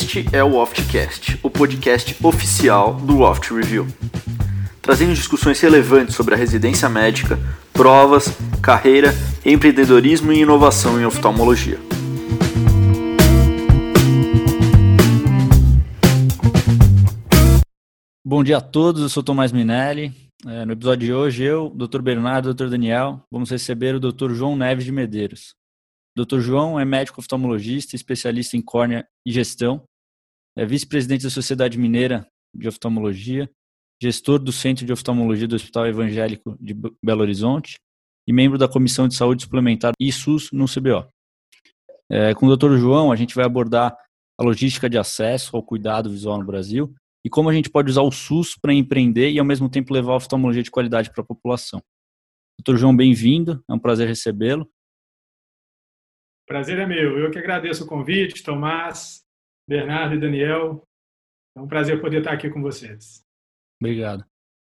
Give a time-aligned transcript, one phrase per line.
[0.00, 3.84] Este é o Oftcast, o podcast oficial do Oft Review,
[4.80, 7.36] trazendo discussões relevantes sobre a residência médica,
[7.72, 8.28] provas,
[8.62, 9.12] carreira,
[9.44, 11.80] empreendedorismo e inovação em oftalmologia.
[18.24, 20.12] Bom dia a todos, eu sou Tomás Minelli.
[20.46, 22.00] É, no episódio de hoje, eu, Dr.
[22.00, 22.68] Bernardo e Dr.
[22.68, 24.30] Daniel, vamos receber o Dr.
[24.30, 25.56] João Neves de Medeiros.
[26.16, 26.40] Dr.
[26.40, 29.87] João é médico oftalmologista, especialista em córnea e gestão,
[30.58, 33.48] é vice-presidente da Sociedade Mineira de Oftalmologia,
[34.02, 37.78] gestor do Centro de Oftalmologia do Hospital Evangélico de Belo Horizonte
[38.26, 41.08] e membro da Comissão de Saúde Suplementar e SUS no CBO.
[42.10, 42.76] É, com o Dr.
[42.76, 43.96] João, a gente vai abordar
[44.36, 46.92] a logística de acesso ao cuidado visual no Brasil
[47.24, 50.14] e como a gente pode usar o SUS para empreender e ao mesmo tempo levar
[50.14, 51.80] a oftalmologia de qualidade para a população.
[52.58, 54.68] Doutor João, bem-vindo, é um prazer recebê-lo.
[56.48, 59.27] Prazer é meu, eu que agradeço o convite, Tomás,
[59.68, 60.82] Bernardo e Daniel.
[61.56, 63.22] É um prazer poder estar aqui com vocês.
[63.80, 64.24] Obrigado.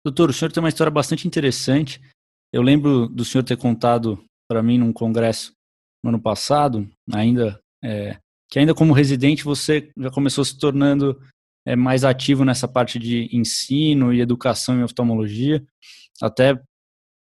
[0.05, 2.01] Doutor, o senhor tem uma história bastante interessante.
[2.51, 5.53] Eu lembro do senhor ter contado para mim num congresso
[6.03, 11.21] no ano passado, ainda é, que ainda como residente você já começou se tornando
[11.65, 15.63] é, mais ativo nessa parte de ensino e educação em oftalmologia,
[16.21, 16.59] até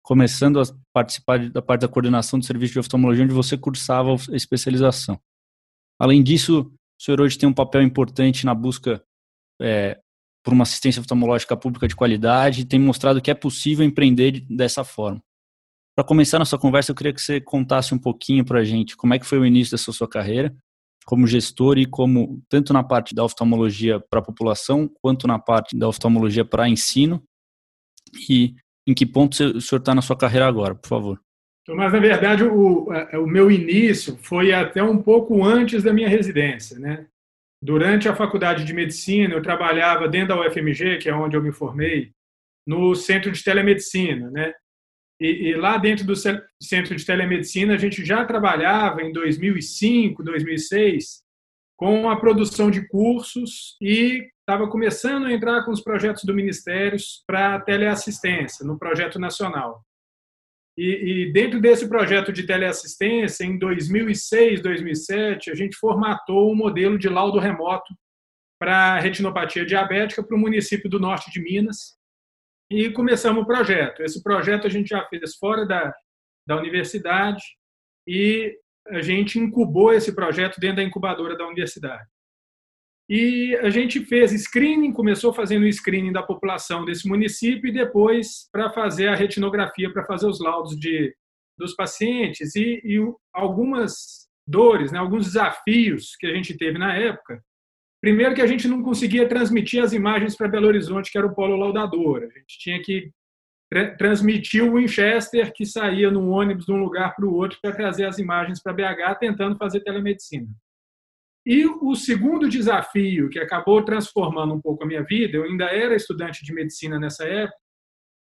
[0.03, 4.35] começando a participar da parte da coordenação do serviço de oftalmologia, onde você cursava a
[4.35, 5.19] especialização.
[5.99, 9.01] Além disso, o senhor hoje tem um papel importante na busca
[9.61, 9.99] é,
[10.43, 14.83] por uma assistência oftalmológica pública de qualidade e tem mostrado que é possível empreender dessa
[14.83, 15.21] forma.
[15.95, 19.13] Para começar nossa conversa, eu queria que você contasse um pouquinho para a gente como
[19.13, 20.55] é que foi o início dessa sua carreira
[21.09, 25.75] como gestor e como tanto na parte da oftalmologia para a população quanto na parte
[25.75, 27.23] da oftalmologia para ensino
[28.29, 28.53] e
[28.85, 31.19] em que ponto o senhor está na sua carreira agora, por favor.
[31.69, 36.09] Então, mas na verdade o, o meu início foi até um pouco antes da minha
[36.09, 37.05] residência, né?
[37.61, 41.51] Durante a faculdade de medicina eu trabalhava dentro da UFMG, que é onde eu me
[41.51, 42.09] formei,
[42.65, 44.51] no centro de telemedicina, né?
[45.21, 51.21] E, e, lá dentro do Centro de Telemedicina, a gente já trabalhava em 2005, 2006
[51.77, 56.97] com a produção de cursos e estava começando a entrar com os projetos do Ministério
[57.27, 59.83] para teleassistência, no projeto nacional.
[60.81, 66.97] E, e, dentro desse projeto de teleassistência, em 2006, 2007, a gente formatou um modelo
[66.97, 67.93] de laudo remoto
[68.57, 71.97] para retinopatia diabética para o município do norte de Minas,
[72.71, 74.01] e começamos o projeto.
[74.03, 75.93] Esse projeto a gente já fez fora da,
[76.47, 77.43] da universidade
[78.07, 78.57] e
[78.87, 82.07] a gente incubou esse projeto dentro da incubadora da universidade.
[83.09, 88.47] E a gente fez screening, começou fazendo o screening da população desse município e depois
[88.51, 91.15] para fazer a retinografia, para fazer os laudos de,
[91.57, 92.99] dos pacientes e, e
[93.33, 97.41] algumas dores, né, alguns desafios que a gente teve na época
[98.01, 101.35] Primeiro que a gente não conseguia transmitir as imagens para Belo Horizonte, que era o
[101.35, 102.23] polo laudador.
[102.23, 103.11] A gente tinha que
[103.69, 107.75] tra transmitir o Winchester, que saía no ônibus de um lugar para o outro para
[107.75, 110.47] trazer as imagens para BH, tentando fazer telemedicina.
[111.49, 115.95] E o segundo desafio, que acabou transformando um pouco a minha vida, eu ainda era
[115.95, 117.57] estudante de medicina nessa época,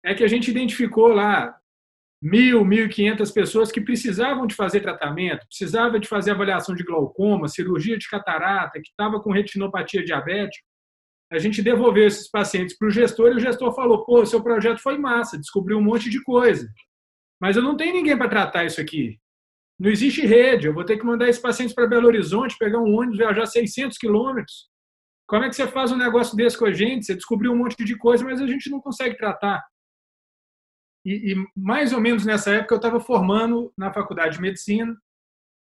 [0.04, 1.52] é que a gente identificou lá
[2.22, 6.84] mil, mil e quinhentas pessoas que precisavam de fazer tratamento, precisava de fazer avaliação de
[6.84, 10.64] glaucoma, cirurgia de catarata, que estava com retinopatia diabética,
[11.32, 14.78] a gente devolveu esses pacientes para o gestor e o gestor falou: pô, seu projeto
[14.78, 16.72] foi massa, descobriu um monte de coisa,
[17.40, 19.18] mas eu não tenho ninguém para tratar isso aqui.
[19.80, 22.94] Não existe rede, eu vou ter que mandar esses pacientes para Belo Horizonte, pegar um
[22.94, 24.68] ônibus, viajar 600 quilômetros.
[25.26, 27.06] Como é que você faz um negócio desse com a gente?
[27.06, 29.64] Você descobriu um monte de coisa, mas a gente não consegue tratar.
[31.02, 34.94] E, e, mais ou menos nessa época eu estava formando na faculdade de medicina.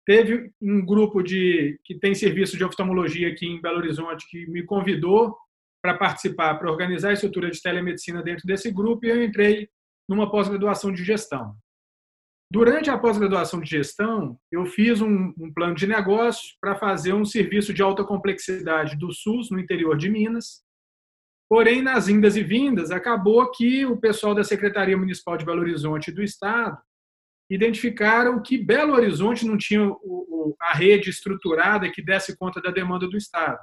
[0.06, 4.66] Teve um grupo de que tem serviço de oftalmologia aqui em Belo Horizonte que me
[4.66, 5.38] convidou
[5.82, 9.70] para participar, para organizar a estrutura de telemedicina dentro desse grupo e eu entrei
[10.10, 11.56] numa pós-graduação de gestão.
[12.52, 17.24] Durante a pós-graduação de gestão, eu fiz um, um plano de negócio para fazer um
[17.24, 20.64] serviço de alta complexidade do SUS no interior de Minas,
[21.50, 26.12] Porém, nas indas e vindas, acabou que o pessoal da Secretaria Municipal de Belo Horizonte
[26.12, 26.78] do Estado
[27.50, 29.92] identificaram que Belo Horizonte não tinha
[30.62, 33.60] a rede estruturada que desse conta da demanda do Estado.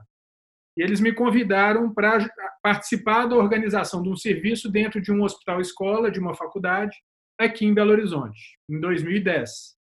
[0.77, 2.29] E eles me convidaram para
[2.61, 6.97] participar da organização de um serviço dentro de um hospital-escola, de uma faculdade,
[7.39, 9.77] aqui em Belo Horizonte, em 2010.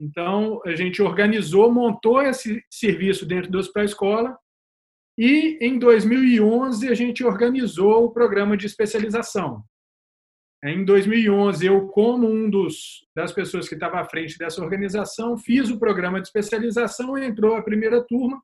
[0.00, 4.36] Então, a gente organizou, montou esse serviço dentro do hospital-escola
[5.16, 9.62] e em 2011 a gente organizou o programa de especialização.
[10.64, 15.70] Em 2011, eu, como um dos das pessoas que estava à frente dessa organização, fiz
[15.70, 18.42] o programa de especialização entrou a primeira turma.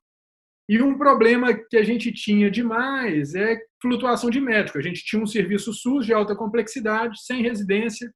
[0.68, 4.78] E um problema que a gente tinha demais é flutuação de médico.
[4.78, 8.12] A gente tinha um serviço SUS de alta complexidade, sem residência,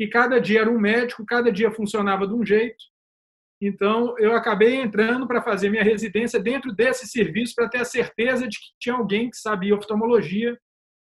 [0.00, 2.82] e cada dia era um médico, cada dia funcionava de um jeito.
[3.60, 8.48] Então, eu acabei entrando para fazer minha residência dentro desse serviço para ter a certeza
[8.48, 10.58] de que tinha alguém que sabia oftalmologia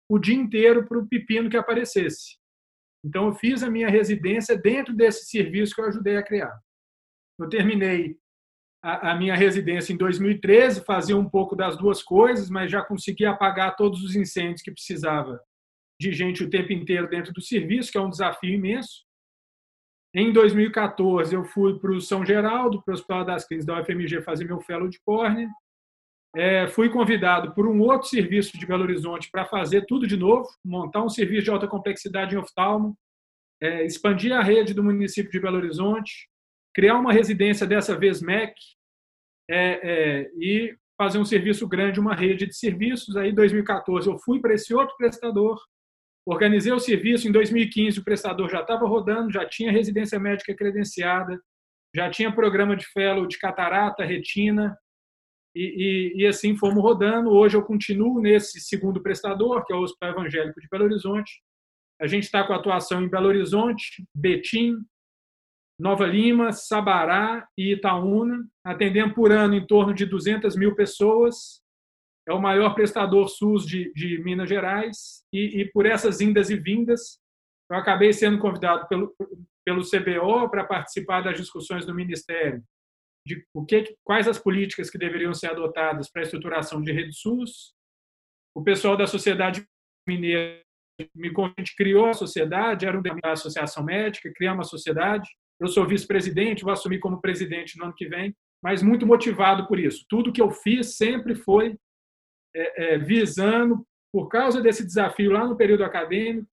[0.09, 2.37] o dia inteiro para o pepino que aparecesse.
[3.01, 6.59] Então, eu fiz a minha residência dentro desse serviço que eu ajudei a criar.
[7.39, 8.17] Eu terminei
[8.83, 13.25] a, a minha residência em 2013, fazia um pouco das duas coisas, mas já consegui
[13.25, 15.39] apagar todos os incêndios que precisava
[15.99, 19.03] de gente o tempo inteiro dentro do serviço, que é um desafio imenso.
[20.13, 24.21] Em 2014, eu fui para o São Geraldo, para o Hospital das Clínicas da UFMG,
[24.21, 25.47] fazer meu fellow de córnea.
[26.35, 30.47] É, fui convidado por um outro serviço de Belo Horizonte para fazer tudo de novo,
[30.63, 32.97] montar um serviço de alta complexidade em oftalmo,
[33.61, 36.29] é, expandir a rede do município de Belo Horizonte,
[36.73, 38.53] criar uma residência, dessa vez MEC,
[39.49, 43.15] é, é e fazer um serviço grande, uma rede de serviços.
[43.15, 45.59] Aí, em 2014, eu fui para esse outro prestador,
[46.31, 51.41] Organizei o serviço em 2015, o prestador já estava rodando, já tinha residência médica credenciada,
[51.95, 54.77] já tinha programa de fellow de catarata, retina,
[55.55, 57.31] e, e, e, assim fomos rodando.
[57.31, 61.41] Hoje eu continuo nesse segundo prestador, que é o Hospital Evangélico de Belo Horizonte.
[61.99, 64.75] A gente está com atuação em Belo Horizonte, Betim,
[65.79, 71.59] Nova Lima, Sabará e Itaúna, atendendo por ano em torno de 200 mil pessoas
[72.29, 76.55] é o maior prestador SUS de, de Minas Gerais, e, e, por essas indas e
[76.55, 77.19] vindas,
[77.71, 79.15] eu acabei sendo convidado pelo,
[79.65, 82.63] pelo CBO para participar das discussões do Ministério
[83.25, 87.13] de o que, quais as políticas que deveriam ser adotadas para a estruturação de rede
[87.13, 87.73] SUS.
[88.55, 89.63] O pessoal da Sociedade
[90.07, 90.61] Mineira
[91.15, 91.31] me
[91.77, 95.29] criou a sociedade, era uma associação médica, criamos uma sociedade.
[95.59, 99.79] Eu sou vice-presidente, vou assumir como presidente no ano que vem, mas muito motivado por
[99.79, 100.05] isso.
[100.09, 101.77] Tudo que eu fiz sempre foi
[102.55, 106.47] é, é, visando, por causa desse desafio lá no período acadêmico,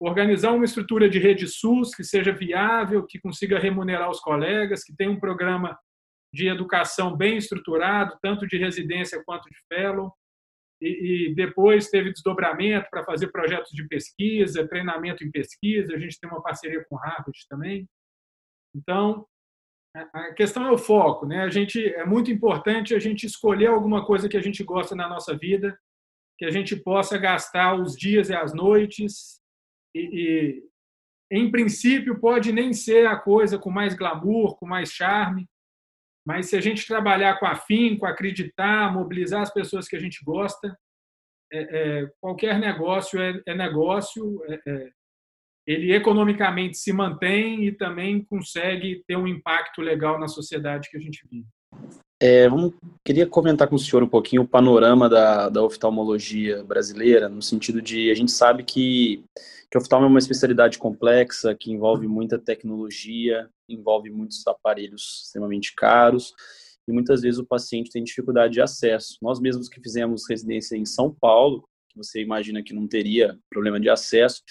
[0.00, 4.94] organizar uma estrutura de rede SUS que seja viável, que consiga remunerar os colegas, que
[4.94, 5.76] tenha um programa
[6.32, 10.12] de educação bem estruturado, tanto de residência quanto de fellow.
[10.80, 15.94] E, e depois teve desdobramento para fazer projetos de pesquisa, treinamento em pesquisa.
[15.94, 17.88] A gente tem uma parceria com Harvard também.
[18.74, 19.26] Então,
[20.12, 21.42] a questão é o foco, né?
[21.42, 25.08] A gente é muito importante a gente escolher alguma coisa que a gente gosta na
[25.08, 25.78] nossa vida,
[26.38, 29.40] que a gente possa gastar os dias e as noites
[29.94, 30.68] e, e
[31.30, 35.46] em princípio pode nem ser a coisa com mais glamour, com mais charme,
[36.26, 40.78] mas se a gente trabalhar com afinco, acreditar, mobilizar as pessoas que a gente gosta,
[41.50, 41.60] é,
[42.02, 44.90] é, qualquer negócio é, é negócio, é, é,
[45.68, 51.00] ele economicamente se mantém e também consegue ter um impacto legal na sociedade que a
[51.00, 51.46] gente vive.
[52.20, 52.72] É, vamos,
[53.04, 57.82] queria comentar com o senhor um pouquinho o panorama da, da oftalmologia brasileira, no sentido
[57.82, 59.22] de a gente sabe que,
[59.70, 66.32] que oftalmo é uma especialidade complexa, que envolve muita tecnologia, envolve muitos aparelhos extremamente caros,
[66.88, 69.18] e muitas vezes o paciente tem dificuldade de acesso.
[69.20, 73.90] Nós mesmos que fizemos residência em São Paulo, você imagina que não teria problema de
[73.90, 74.42] acesso,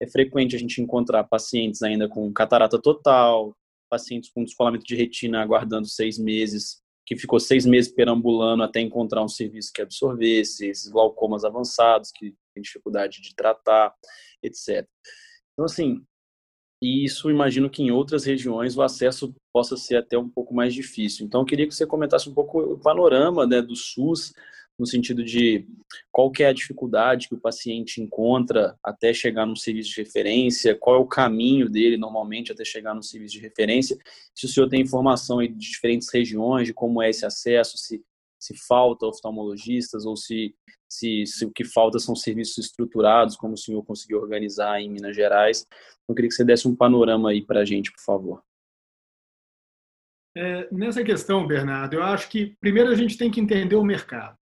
[0.00, 3.56] é frequente a gente encontrar pacientes ainda com catarata total,
[3.88, 9.22] pacientes com descolamento de retina aguardando seis meses, que ficou seis meses perambulando até encontrar
[9.22, 13.94] um serviço que absorvesse, esses glaucomas avançados que tem dificuldade de tratar,
[14.42, 14.86] etc.
[15.52, 16.02] Então, assim,
[16.82, 21.24] isso imagino que em outras regiões o acesso possa ser até um pouco mais difícil.
[21.24, 24.32] Então, eu queria que você comentasse um pouco o panorama né, do SUS
[24.78, 25.66] no sentido de
[26.10, 30.96] qual é a dificuldade que o paciente encontra até chegar num serviço de referência, qual
[30.96, 33.96] é o caminho dele normalmente até chegar no serviço de referência,
[34.34, 38.02] se o senhor tem informação de diferentes regiões, de como é esse acesso, se,
[38.40, 40.54] se falta oftalmologistas ou se,
[40.88, 45.14] se, se o que falta são serviços estruturados, como o senhor conseguiu organizar em Minas
[45.14, 45.66] Gerais.
[46.08, 48.42] Eu queria que você desse um panorama aí para a gente, por favor.
[50.36, 54.36] É, nessa questão, Bernardo, eu acho que primeiro a gente tem que entender o mercado.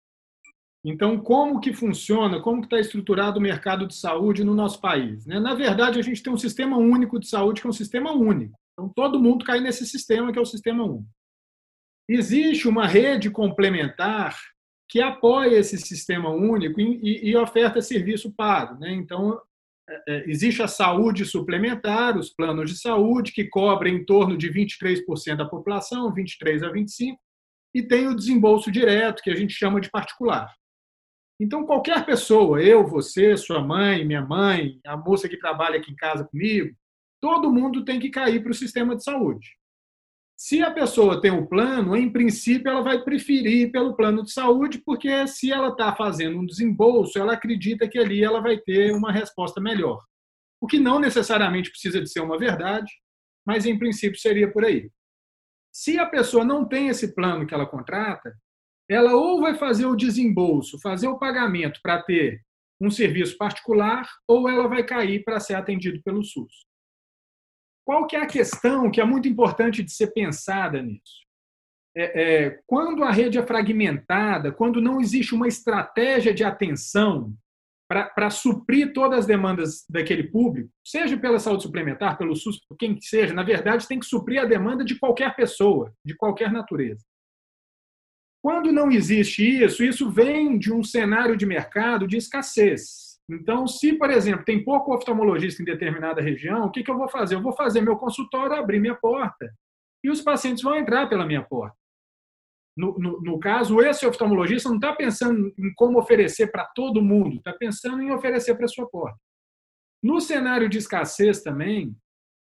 [0.85, 5.27] Então, como que funciona, como que está estruturado o mercado de saúde no nosso país?
[5.27, 5.39] Né?
[5.39, 8.59] Na verdade, a gente tem um sistema único de saúde que é um sistema único.
[8.73, 11.09] Então, todo mundo cai nesse sistema que é o sistema único.
[12.09, 14.37] Existe uma rede complementar
[14.89, 18.81] que apoia esse sistema único e, e oferta serviço pago.
[18.81, 18.93] Né?
[18.93, 19.39] Então,
[19.89, 24.51] é, é, existe a saúde suplementar, os planos de saúde, que cobrem em torno de
[24.51, 27.17] 23% da população, 23% a 25%,
[27.73, 30.53] e tem o desembolso direto, que a gente chama de particular.
[31.41, 35.97] Então, qualquer pessoa, eu, você, sua mãe, minha mãe, a moça que trabalha aqui em
[35.97, 36.77] casa comigo,
[37.19, 39.57] todo mundo tem que cair para o sistema de saúde.
[40.37, 44.83] Se a pessoa tem um plano, em princípio, ela vai preferir pelo plano de saúde,
[44.85, 49.11] porque se ela está fazendo um desembolso, ela acredita que ali ela vai ter uma
[49.11, 50.05] resposta melhor.
[50.61, 52.93] O que não necessariamente precisa de ser uma verdade,
[53.47, 54.91] mas em princípio seria por aí.
[55.73, 58.35] Se a pessoa não tem esse plano que ela contrata,
[58.91, 62.43] ela ou vai fazer o desembolso, fazer o pagamento para ter
[62.81, 66.67] um serviço particular, ou ela vai cair para ser atendido pelo SUS.
[67.85, 71.21] Qual que é a questão que é muito importante de ser pensada nisso?
[71.97, 77.33] É, é, quando a rede é fragmentada, quando não existe uma estratégia de atenção
[77.89, 82.95] para suprir todas as demandas daquele público, seja pela saúde suplementar, pelo SUS, por quem
[82.95, 87.05] que seja, na verdade tem que suprir a demanda de qualquer pessoa, de qualquer natureza.
[88.43, 93.11] Quando não existe isso, isso vem de um cenário de mercado de escassez.
[93.29, 97.09] Então, se, por exemplo, tem pouco oftalmologista em determinada região, o que, que eu vou
[97.09, 97.37] fazer?
[97.37, 99.53] Eu vou fazer meu consultório abrir minha porta.
[100.03, 101.77] E os pacientes vão entrar pela minha porta.
[102.77, 107.37] No, no, no caso, esse oftalmologista não está pensando em como oferecer para todo mundo,
[107.37, 109.19] está pensando em oferecer para a sua porta.
[110.03, 111.95] No cenário de escassez também,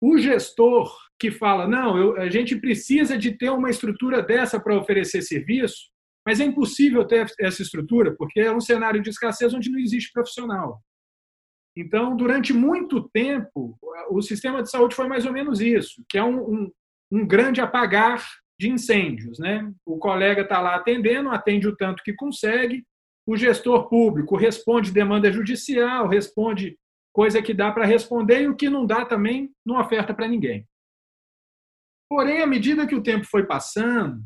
[0.03, 4.77] o gestor que fala, não, eu, a gente precisa de ter uma estrutura dessa para
[4.77, 5.93] oferecer serviço,
[6.27, 10.11] mas é impossível ter essa estrutura, porque é um cenário de escassez onde não existe
[10.13, 10.83] profissional.
[11.77, 13.79] Então, durante muito tempo,
[14.11, 16.73] o sistema de saúde foi mais ou menos isso, que é um, um,
[17.13, 18.27] um grande apagar
[18.59, 19.39] de incêndios.
[19.39, 19.73] Né?
[19.87, 22.85] O colega está lá atendendo, atende o tanto que consegue,
[23.25, 26.77] o gestor público responde demanda judicial, responde
[27.13, 30.67] coisa que dá para responder e o que não dá também não oferta para ninguém.
[32.09, 34.23] Porém, à medida que o tempo foi passando,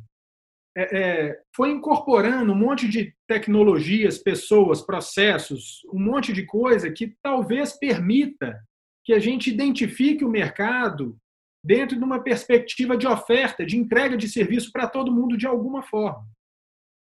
[0.76, 7.16] é, é, foi incorporando um monte de tecnologias, pessoas, processos, um monte de coisa que
[7.22, 8.60] talvez permita
[9.04, 11.16] que a gente identifique o mercado
[11.64, 15.82] dentro de uma perspectiva de oferta, de entrega de serviço para todo mundo de alguma
[15.82, 16.26] forma.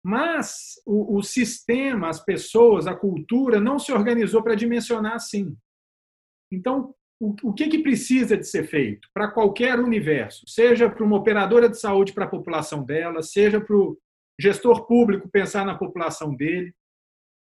[0.07, 5.53] Mas o, o sistema, as pessoas, a cultura não se organizou para dimensionar assim.
[6.49, 11.17] Então, o, o que, que precisa de ser feito para qualquer universo, seja para uma
[11.17, 13.97] operadora de saúde para a população dela, seja para o
[14.39, 16.73] gestor público pensar na população dele.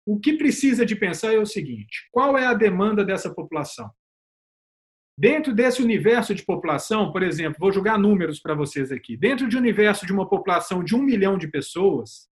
[0.06, 3.90] O que precisa de pensar é o seguinte: qual é a demanda dessa população?
[5.18, 9.16] Dentro desse universo de população, por exemplo, vou jogar números para vocês aqui.
[9.16, 12.28] Dentro de um universo de uma população de um milhão de pessoas,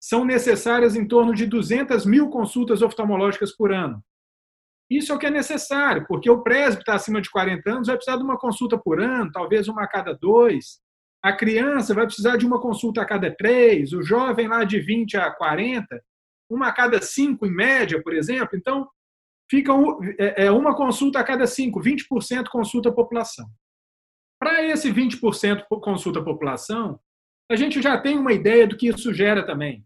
[0.00, 4.02] são necessárias em torno de 200 mil consultas oftalmológicas por ano.
[4.90, 7.96] Isso é o que é necessário, porque o presbítero está acima de 40 anos vai
[7.96, 10.80] precisar de uma consulta por ano, talvez uma a cada dois.
[11.22, 15.16] A criança vai precisar de uma consulta a cada três, o jovem lá de 20
[15.18, 16.02] a 40,
[16.50, 18.56] uma a cada cinco em média, por exemplo.
[18.56, 18.88] Então,
[19.48, 19.72] fica
[20.18, 23.46] é, é uma consulta a cada cinco, 20% consulta a população.
[24.40, 26.98] Para esse 20% consulta a população,
[27.50, 29.84] a gente já tem uma ideia do que isso gera também.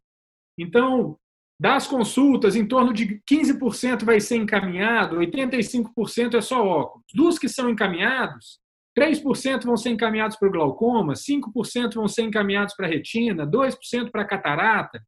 [0.58, 1.18] Então,
[1.60, 7.06] das consultas, em torno de 15% vai ser encaminhado, 85% é só óculos.
[7.14, 8.58] Dos que são encaminhados,
[8.98, 14.10] 3% vão ser encaminhados para o glaucoma, 5% vão ser encaminhados para a retina, 2%
[14.10, 15.00] para a catarata,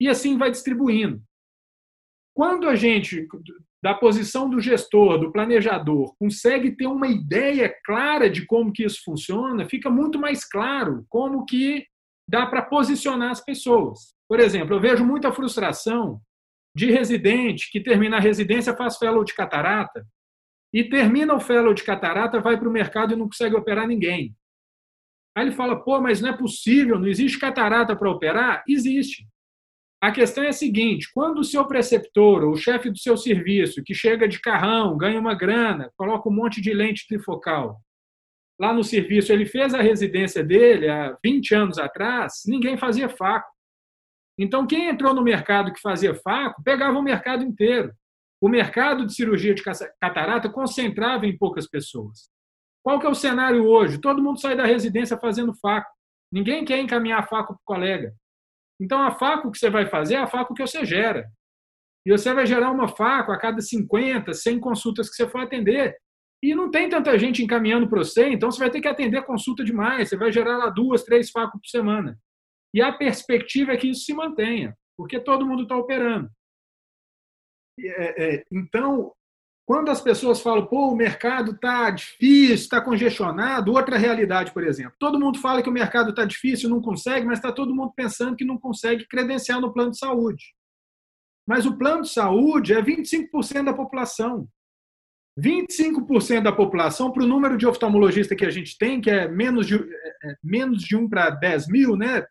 [0.00, 1.22] e assim vai distribuindo.
[2.34, 3.26] Quando a gente,
[3.82, 9.00] da posição do gestor, do planejador, consegue ter uma ideia clara de como que isso
[9.02, 11.86] funciona, fica muito mais claro como que
[12.28, 14.15] dá para posicionar as pessoas.
[14.28, 16.20] Por exemplo, eu vejo muita frustração
[16.74, 20.06] de residente que termina a residência, faz fellow de catarata,
[20.72, 24.34] e termina o fellow de catarata, vai para o mercado e não consegue operar ninguém.
[25.34, 28.64] Aí ele fala, pô, mas não é possível, não existe catarata para operar?
[28.68, 29.26] Existe.
[30.00, 33.82] A questão é a seguinte: quando o seu preceptor, ou o chefe do seu serviço,
[33.82, 37.80] que chega de carrão, ganha uma grana, coloca um monte de lente trifocal,
[38.58, 43.55] lá no serviço, ele fez a residência dele há 20 anos atrás, ninguém fazia faco.
[44.38, 47.92] Então, quem entrou no mercado que fazia faco, pegava o mercado inteiro.
[48.40, 52.28] O mercado de cirurgia de catarata concentrava em poucas pessoas.
[52.84, 54.00] Qual que é o cenário hoje?
[54.00, 55.90] Todo mundo sai da residência fazendo faco.
[56.30, 58.12] Ninguém quer encaminhar faco para o colega.
[58.80, 61.26] Então, a faco que você vai fazer é a faco que você gera.
[62.06, 65.96] E você vai gerar uma faco a cada 50, 100 consultas que você for atender.
[66.42, 69.64] E não tem tanta gente encaminhando para você, então você vai ter que atender consulta
[69.64, 70.08] demais.
[70.08, 72.16] Você vai gerar lá duas, três facos por semana.
[72.74, 76.30] E a perspectiva é que isso se mantenha, porque todo mundo está operando.
[77.78, 79.12] É, é, então,
[79.66, 84.94] quando as pessoas falam, pô, o mercado está difícil, está congestionado, outra realidade, por exemplo.
[84.98, 88.36] Todo mundo fala que o mercado está difícil, não consegue, mas está todo mundo pensando
[88.36, 90.54] que não consegue credenciar no plano de saúde.
[91.46, 94.48] Mas o plano de saúde é 25% da população.
[95.38, 99.66] 25% da população, para o número de oftalmologistas que a gente tem, que é menos
[99.66, 102.24] de, é, é menos de 1 para 10 mil, né?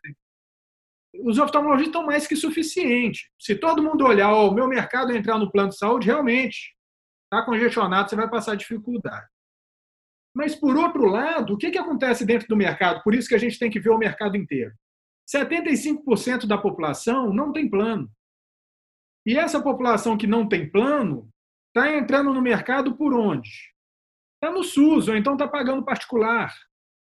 [1.23, 3.29] Os oftalmologistas estão mais que suficiente.
[3.39, 6.75] Se todo mundo olhar, oh, o meu mercado é entrar no plano de saúde, realmente
[7.23, 9.25] está congestionado, você vai passar dificuldade.
[10.33, 13.01] Mas, por outro lado, o que, que acontece dentro do mercado?
[13.03, 14.73] Por isso que a gente tem que ver o mercado inteiro.
[15.27, 18.09] 75% da população não tem plano.
[19.25, 21.29] E essa população que não tem plano
[21.69, 23.49] está entrando no mercado por onde?
[24.35, 26.53] Está no SUS, ou então está pagando particular.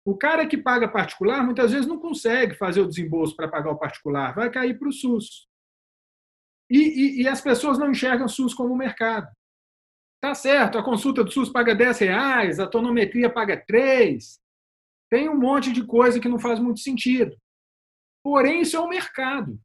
[0.04, 3.78] O cara que paga particular muitas vezes não consegue fazer o desembolso para pagar o
[3.78, 5.46] particular, vai cair para o SUS.
[6.70, 9.28] E, e, e, as pessoas não enxergam o SUS como mercado.
[10.20, 14.38] Tá certo, a consulta do SUS paga 10 reais, a tonometria paga 3.
[15.10, 17.36] Tem um monte de coisa que não faz muito sentido.
[18.22, 19.58] Porém, isso é o mercado.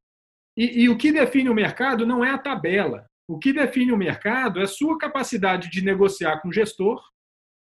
[0.57, 3.09] E, e o que define o mercado não é a tabela.
[3.27, 7.01] O que define o mercado é a sua capacidade de negociar com o gestor,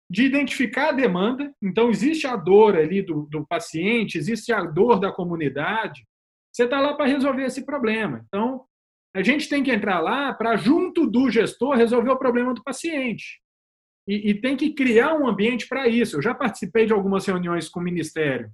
[0.10, 1.54] de identificar a demanda.
[1.62, 6.06] Então, existe a dor ali do, do paciente, existe a dor da comunidade.
[6.54, 8.24] Você está lá para resolver esse problema.
[8.28, 8.64] Então,
[9.16, 13.42] a gente tem que entrar lá para, junto do gestor, resolver o problema do paciente.
[14.08, 16.18] E, e tem que criar um ambiente para isso.
[16.18, 18.52] Eu já participei de algumas reuniões com o Ministério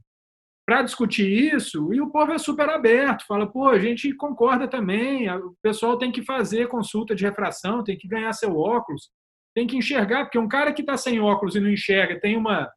[0.66, 5.30] para discutir isso, e o povo é super aberto, fala, pô, a gente concorda também,
[5.30, 9.10] o pessoal tem que fazer consulta de refração, tem que ganhar seu óculos,
[9.54, 12.72] tem que enxergar, porque um cara que está sem óculos e não enxerga, tem uma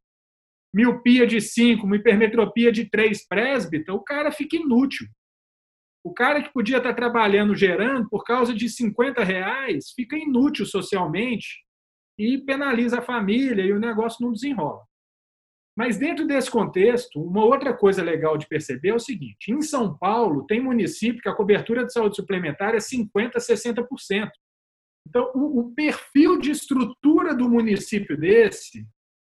[0.74, 5.06] miopia de 5, uma hipermetropia de 3 presbita, o cara fica inútil.
[6.04, 10.66] O cara que podia estar tá trabalhando, gerando, por causa de 50 reais, fica inútil
[10.66, 11.64] socialmente
[12.18, 14.82] e penaliza a família e o negócio não desenrola.
[15.76, 19.96] Mas dentro desse contexto, uma outra coisa legal de perceber é o seguinte: em São
[19.96, 24.30] Paulo, tem município que a cobertura de saúde suplementar é 50%, 60%.
[25.06, 28.86] Então, o, perfil de estrutura do município desse,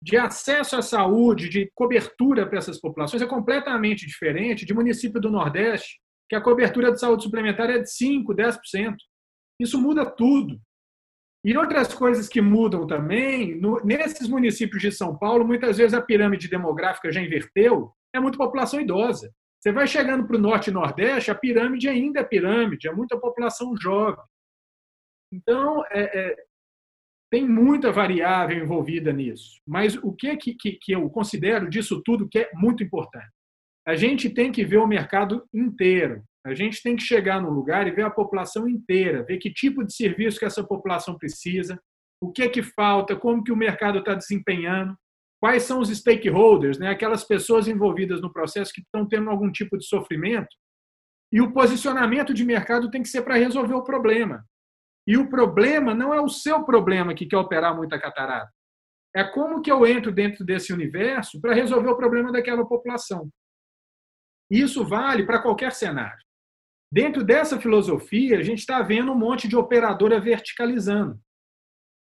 [0.02, 5.30] de acesso à saúde, de cobertura para essas populações, é completamente diferente de município do
[5.30, 8.96] Nordeste, que a cobertura de saúde suplementar é de 5%, 10%.
[9.60, 10.60] Isso muda tudo.
[11.44, 16.02] E outras coisas que mudam também, no, nesses municípios de São Paulo, muitas vezes a
[16.02, 19.32] pirâmide demográfica já inverteu, é muita população idosa.
[19.60, 23.18] Você vai chegando para o norte e nordeste, a pirâmide ainda é pirâmide, é muita
[23.18, 24.24] população jovem.
[25.32, 26.36] Então, é, é,
[27.32, 29.62] tem muita variável envolvida nisso.
[29.68, 33.30] Mas o que, que, que eu considero disso tudo que é muito importante?
[33.88, 36.24] A gente tem que ver o mercado inteiro.
[36.46, 39.84] A gente tem que chegar no lugar e ver a população inteira, ver que tipo
[39.84, 41.80] de serviço que essa população precisa,
[42.22, 44.96] o que é que falta, como que o mercado está desempenhando,
[45.40, 46.90] quais são os stakeholders, né?
[46.90, 50.56] aquelas pessoas envolvidas no processo que estão tendo algum tipo de sofrimento.
[51.32, 54.44] E o posicionamento de mercado tem que ser para resolver o problema.
[55.10, 58.54] E o problema não é o seu problema que quer operar muita catarata.
[59.16, 63.28] É como que eu entro dentro desse universo para resolver o problema daquela população.
[64.52, 66.24] Isso vale para qualquer cenário.
[66.94, 71.20] Dentro dessa filosofia, a gente está vendo um monte de operadora verticalizando.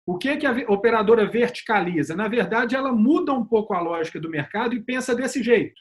[0.03, 2.15] O que, que a operadora verticaliza?
[2.15, 5.79] Na verdade, ela muda um pouco a lógica do mercado e pensa desse jeito.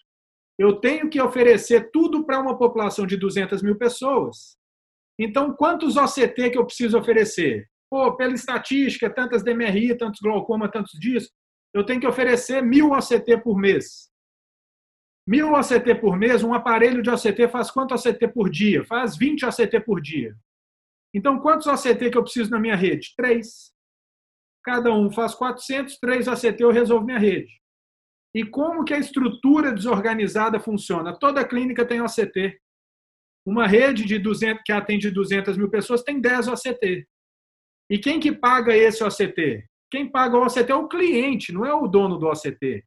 [0.59, 4.59] Eu tenho que oferecer tudo para uma população de 200 mil pessoas.
[5.18, 7.68] Então, quantos OCT que eu preciso oferecer?
[7.90, 11.31] Pô, pela estatística, tantas DMRI, tantos glaucoma, tantos dias,
[11.72, 14.11] eu tenho que oferecer mil OCT por mês.
[15.26, 18.85] Mil OCT por mês, um aparelho de OCT faz quanto OCT por dia?
[18.85, 20.37] Faz 20 OCT por dia.
[21.12, 23.14] Então, quantos OCT que eu preciso na minha rede?
[23.16, 23.72] Três.
[24.64, 27.52] Cada um faz 400, três OCT eu resolvo minha rede.
[28.35, 31.18] E como que a estrutura desorganizada funciona?
[31.18, 32.61] Toda clínica tem OCT.
[33.46, 37.06] Uma rede de 200, que atende 200 mil pessoas tem 10 OCT.
[37.88, 39.64] E quem que paga esse OCT?
[39.88, 42.85] Quem paga o OCT é o cliente, não é o dono do OCT.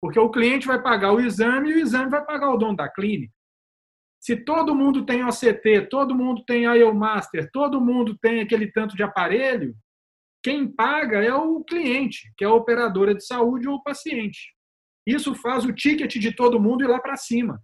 [0.00, 2.88] Porque o cliente vai pagar o exame e o exame vai pagar o dono da
[2.88, 3.32] clínica.
[4.18, 9.02] Se todo mundo tem OCT, todo mundo tem IOMaster, todo mundo tem aquele tanto de
[9.02, 9.74] aparelho,
[10.42, 14.54] quem paga é o cliente, que é a operadora de saúde ou o paciente.
[15.06, 17.60] Isso faz o ticket de todo mundo ir lá para cima.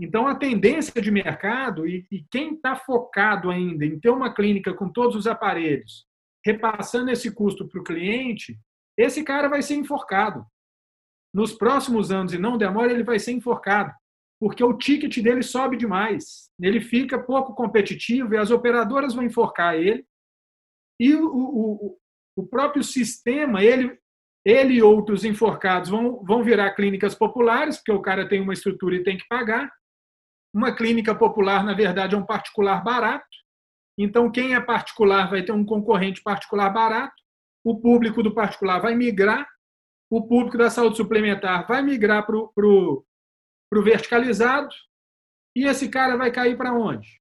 [0.00, 4.74] Então, a tendência de mercado e, e quem está focado ainda em ter uma clínica
[4.74, 6.06] com todos os aparelhos,
[6.44, 8.58] repassando esse custo para o cliente,
[8.96, 10.44] esse cara vai ser enforcado
[11.32, 13.92] nos próximos anos, e não demora, ele vai ser enforcado,
[14.40, 16.48] porque o ticket dele sobe demais.
[16.60, 20.06] Ele fica pouco competitivo e as operadoras vão enforcar ele.
[21.00, 21.98] E o, o,
[22.36, 23.98] o próprio sistema, ele,
[24.44, 28.94] ele e outros enforcados vão, vão virar clínicas populares, porque o cara tem uma estrutura
[28.94, 29.72] e tem que pagar.
[30.54, 33.26] Uma clínica popular, na verdade, é um particular barato.
[33.98, 37.14] Então, quem é particular vai ter um concorrente particular barato,
[37.64, 39.48] o público do particular vai migrar,
[40.08, 43.04] o público da saúde suplementar vai migrar para o
[43.82, 44.74] verticalizado,
[45.56, 47.20] e esse cara vai cair para onde?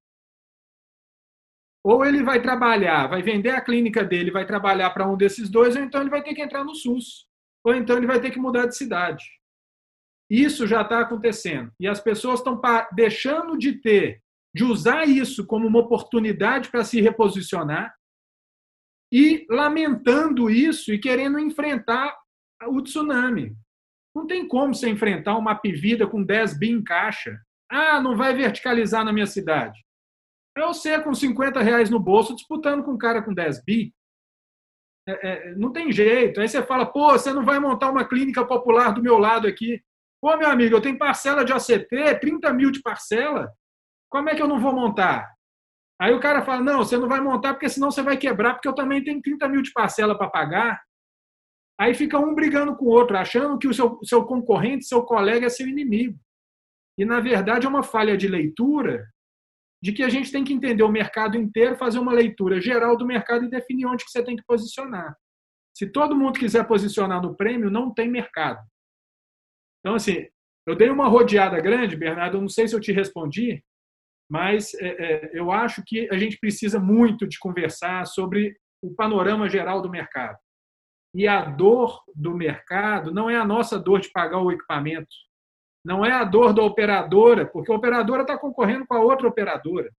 [1.84, 5.76] Ou ele vai trabalhar, vai vender a clínica dele, vai trabalhar para um desses dois,
[5.76, 7.28] ou então ele vai ter que entrar no SUS.
[7.63, 9.24] Ou então ele vai ter que mudar de cidade.
[10.34, 11.72] Isso já está acontecendo.
[11.80, 12.60] E as pessoas estão
[12.91, 14.19] deixando de ter,
[14.52, 17.93] de usar isso como uma oportunidade para se reposicionar
[19.13, 22.17] e lamentando isso e querendo enfrentar
[22.65, 23.56] o tsunami.
[24.15, 27.39] Não tem como você enfrentar uma pivida com 10 bi em caixa.
[27.69, 29.80] Ah, não vai verticalizar na minha cidade.
[30.58, 33.93] É você com 50 reais no bolso disputando com um cara com 10 bi.
[35.08, 36.41] É, é, não tem jeito.
[36.41, 39.80] Aí você fala, pô, você não vai montar uma clínica popular do meu lado aqui.
[40.23, 43.51] Pô, meu amigo, eu tenho parcela de OCT, 30 mil de parcela.
[44.09, 45.29] Como é que eu não vou montar?
[45.99, 48.69] Aí o cara fala, não, você não vai montar porque senão você vai quebrar, porque
[48.69, 50.81] eu também tenho 30 mil de parcela para pagar.
[51.77, 55.47] Aí fica um brigando com o outro, achando que o seu, seu concorrente, seu colega
[55.47, 56.17] é seu inimigo.
[56.97, 59.05] E, na verdade, é uma falha de leitura
[59.83, 63.05] de que a gente tem que entender o mercado inteiro, fazer uma leitura geral do
[63.05, 65.17] mercado e definir onde que você tem que posicionar.
[65.75, 68.63] Se todo mundo quiser posicionar no prêmio, não tem mercado.
[69.84, 70.28] Então, assim,
[70.65, 73.62] eu dei uma rodeada grande, Bernardo, eu não sei se eu te respondi,
[74.32, 79.50] mas é, é, eu acho que a gente precisa muito de conversar sobre o panorama
[79.50, 80.38] geral do mercado.
[81.13, 85.13] E a dor do mercado não é a nossa dor de pagar o equipamento,
[85.86, 89.91] não é a dor da operadora, porque a operadora está concorrendo com a outra operadora.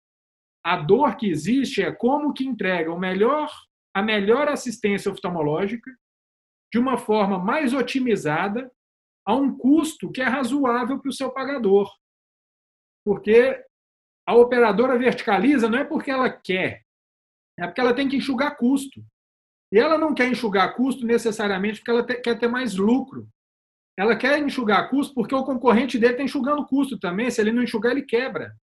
[0.66, 3.52] A dor que existe é como que entrega o melhor,
[3.94, 5.92] a melhor assistência oftalmológica
[6.72, 8.72] de uma forma mais otimizada
[9.26, 11.90] a um custo que é razoável para o seu pagador.
[13.06, 13.64] Porque
[14.28, 16.84] a operadora verticaliza não é porque ela quer,
[17.60, 19.04] é porque ela tem que enxugar custo.
[19.72, 23.28] E ela não quer enxugar custo necessariamente porque ela quer ter mais lucro
[23.98, 27.30] ela quer enxugar custo porque o concorrente dele está enxugando custo também.
[27.30, 28.56] Se ele não enxugar, ele quebra.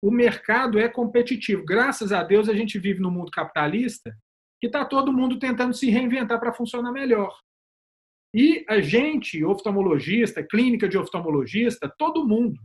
[0.00, 1.64] O mercado é competitivo.
[1.64, 4.16] Graças a Deus, a gente vive no mundo capitalista
[4.60, 7.36] que está todo mundo tentando se reinventar para funcionar melhor.
[8.34, 12.60] E a gente, oftalmologista, clínica de oftalmologista, todo mundo,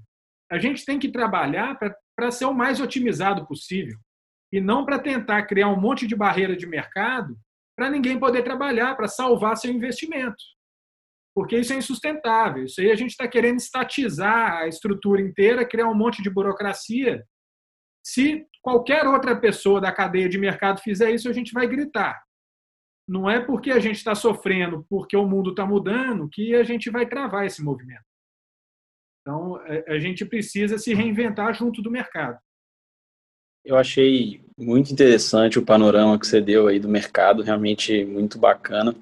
[0.51, 1.77] a gente tem que trabalhar
[2.15, 3.97] para ser o mais otimizado possível
[4.51, 7.38] e não para tentar criar um monte de barreira de mercado
[7.75, 10.43] para ninguém poder trabalhar, para salvar seu investimento
[11.38, 12.65] porque isso é insustentável.
[12.65, 17.23] Isso aí a gente está querendo estatizar a estrutura inteira, criar um monte de burocracia.
[18.03, 22.19] Se qualquer outra pessoa da cadeia de mercado fizer isso, a gente vai gritar.
[23.07, 26.89] Não é porque a gente está sofrendo, porque o mundo está mudando, que a gente
[26.89, 28.03] vai travar esse movimento.
[29.21, 32.39] Então, é, a gente precisa se reinventar junto do mercado.
[33.63, 38.95] Eu achei muito interessante o panorama que você deu aí do mercado, realmente muito bacana.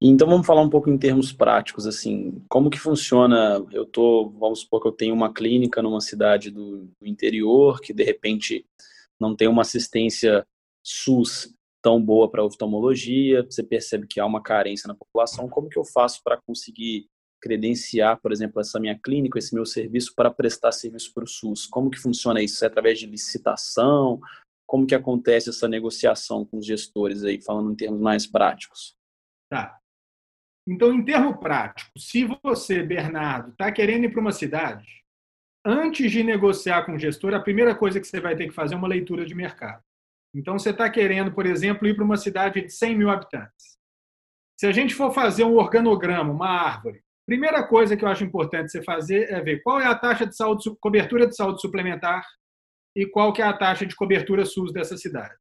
[0.00, 3.64] Então vamos falar um pouco em termos práticos, assim, como que funciona?
[3.70, 7.92] Eu tô, vamos supor que eu tenho uma clínica numa cidade do, do interior que
[7.92, 8.66] de repente
[9.20, 10.46] não tem uma assistência
[10.82, 11.54] SUS
[11.84, 15.84] tão boa para oftalmologia, você percebe que há uma carência na população, como que eu
[15.84, 17.06] faço para conseguir
[17.42, 21.66] credenciar, por exemplo, essa minha clínica, esse meu serviço para prestar serviço para o SUS?
[21.66, 22.64] Como que funciona isso?
[22.64, 24.18] É através de licitação?
[24.66, 28.96] Como que acontece essa negociação com os gestores aí, falando em termos mais práticos?
[29.52, 29.78] Tá.
[30.66, 35.04] Então, em termo prático, se você, Bernardo, está querendo ir para uma cidade,
[35.62, 38.74] antes de negociar com o gestor, a primeira coisa que você vai ter que fazer
[38.74, 39.82] é uma leitura de mercado.
[40.34, 43.78] Então, você está querendo, por exemplo, ir para uma cidade de 100 mil habitantes.
[44.58, 48.70] Se a gente for fazer um organograma, uma árvore, primeira coisa que eu acho importante
[48.70, 52.24] você fazer é ver qual é a taxa de saúde, cobertura de saúde suplementar
[52.96, 55.34] e qual que é a taxa de cobertura SUS dessa cidade.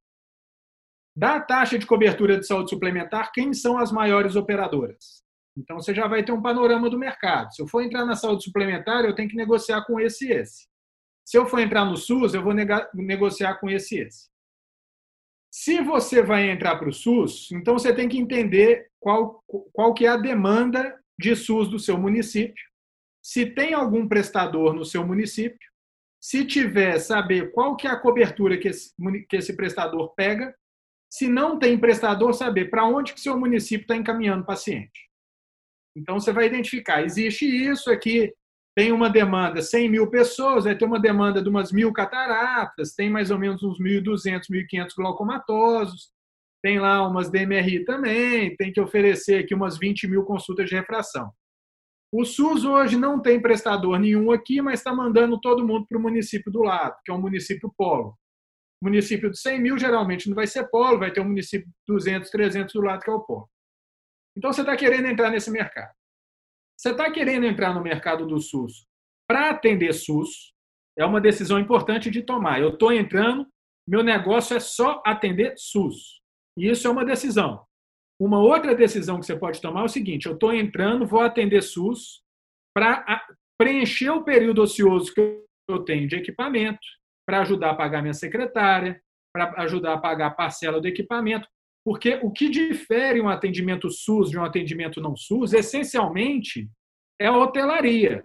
[1.16, 5.24] Da taxa de cobertura de saúde suplementar, quem são as maiores operadoras?
[5.56, 7.54] Então você já vai ter um panorama do mercado.
[7.54, 10.68] Se eu for entrar na saúde suplementar, eu tenho que negociar com esse e esse.
[11.24, 12.54] Se eu for entrar no SUS, eu vou
[12.96, 14.33] negociar com esse e esse.
[15.56, 20.04] Se você vai entrar para o SUS, então você tem que entender qual, qual que
[20.04, 22.66] é a demanda de SUS do seu município,
[23.24, 25.70] se tem algum prestador no seu município,
[26.20, 28.96] se tiver, saber qual que é a cobertura que esse,
[29.30, 30.56] que esse prestador pega
[31.08, 35.08] se não tem prestador, saber para onde que seu município está encaminhando o paciente.
[35.96, 38.34] Então, você vai identificar, existe isso aqui,
[38.76, 43.10] tem uma demanda 100 mil pessoas, vai ter uma demanda de umas mil cataratas, tem
[43.10, 46.12] mais ou menos uns 1.200, 1.500 glaucomatosos,
[46.64, 51.32] tem lá umas DMRI também, tem que oferecer aqui umas 20 mil consultas de refração.
[52.12, 56.02] O SUS hoje não tem prestador nenhum aqui, mas está mandando todo mundo para o
[56.02, 58.18] município do lado, que é o município polo.
[58.82, 62.30] Município de 100 mil geralmente não vai ser polo, vai ter um município de 200,
[62.30, 63.50] 300 do lado que é o polo.
[64.38, 65.92] Então você está querendo entrar nesse mercado.
[66.84, 68.86] Você está querendo entrar no mercado do SUS
[69.26, 70.54] para atender SUS,
[71.00, 72.60] é uma decisão importante de tomar.
[72.60, 73.48] Eu estou entrando,
[73.88, 76.20] meu negócio é só atender SUS.
[76.58, 77.66] E isso é uma decisão.
[78.20, 81.62] Uma outra decisão que você pode tomar é o seguinte: eu estou entrando, vou atender
[81.62, 82.22] SUS
[82.76, 83.26] para
[83.58, 86.86] preencher o período ocioso que eu tenho de equipamento,
[87.26, 89.02] para ajudar a pagar minha secretária,
[89.34, 91.48] para ajudar a pagar a parcela do equipamento.
[91.86, 96.70] Porque o que difere um atendimento SUS de um atendimento não SUS, essencialmente,
[97.20, 98.24] é a hotelaria.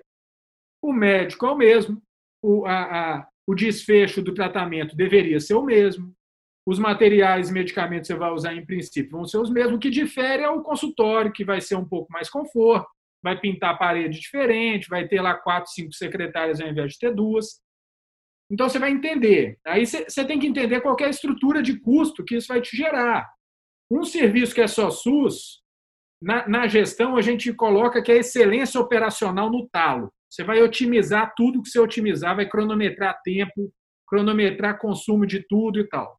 [0.83, 2.01] O médico é o mesmo,
[2.43, 6.15] o, a, a, o desfecho do tratamento deveria ser o mesmo,
[6.69, 9.77] os materiais e medicamentos que você vai usar, em princípio, vão ser os mesmos.
[9.77, 12.87] O que difere é o consultório, que vai ser um pouco mais conforto,
[13.23, 17.15] vai pintar a parede diferente, vai ter lá quatro, cinco secretárias ao invés de ter
[17.15, 17.61] duas.
[18.51, 19.59] Então, você vai entender.
[19.67, 22.77] Aí você tem que entender qual é a estrutura de custo que isso vai te
[22.77, 23.27] gerar.
[23.91, 25.63] Um serviço que é só SUS,
[26.21, 30.13] na, na gestão, a gente coloca que é excelência operacional no talo.
[30.29, 33.73] Você vai otimizar tudo que você otimizar, vai cronometrar tempo,
[34.07, 36.19] cronometrar consumo de tudo e tal.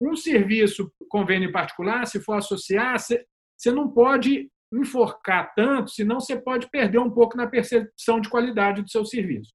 [0.00, 3.24] Um serviço convênio particular, se for associar, você,
[3.56, 8.82] você não pode enforcar tanto, senão você pode perder um pouco na percepção de qualidade
[8.82, 9.50] do seu serviço.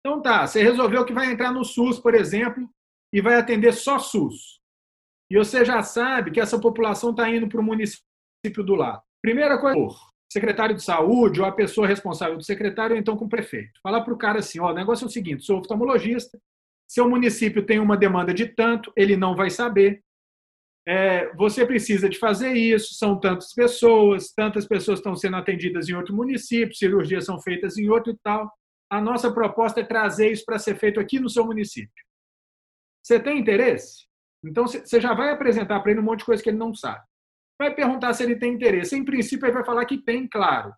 [0.00, 2.66] Então tá, você resolveu que vai entrar no SUS, por exemplo,
[3.12, 4.59] e vai atender só SUS.
[5.30, 9.00] E você já sabe que essa população está indo para o município do lado.
[9.22, 9.96] Primeira coisa,
[10.32, 13.78] secretário de saúde ou a pessoa responsável do secretário, ou então com o prefeito.
[13.82, 16.40] Falar para o cara assim: ó, o negócio é o seguinte, sou oftalmologista,
[16.88, 20.02] seu município tem uma demanda de tanto, ele não vai saber.
[20.88, 25.94] É, você precisa de fazer isso, são tantas pessoas, tantas pessoas estão sendo atendidas em
[25.94, 28.50] outro município, cirurgias são feitas em outro e tal.
[28.90, 32.04] A nossa proposta é trazer isso para ser feito aqui no seu município.
[33.04, 34.09] Você tem interesse?
[34.44, 37.04] Então você já vai apresentar para ele um monte de coisa que ele não sabe.
[37.58, 38.96] Vai perguntar se ele tem interesse.
[38.96, 40.72] Em princípio, ele vai falar que tem, claro.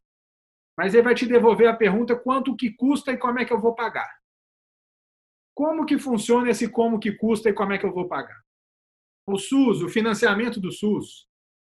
[0.76, 3.60] Mas ele vai te devolver a pergunta quanto que custa e como é que eu
[3.60, 4.10] vou pagar.
[5.54, 8.40] Como que funciona esse como que custa e como é que eu vou pagar?
[9.26, 11.28] O SUS, o financiamento do SUS,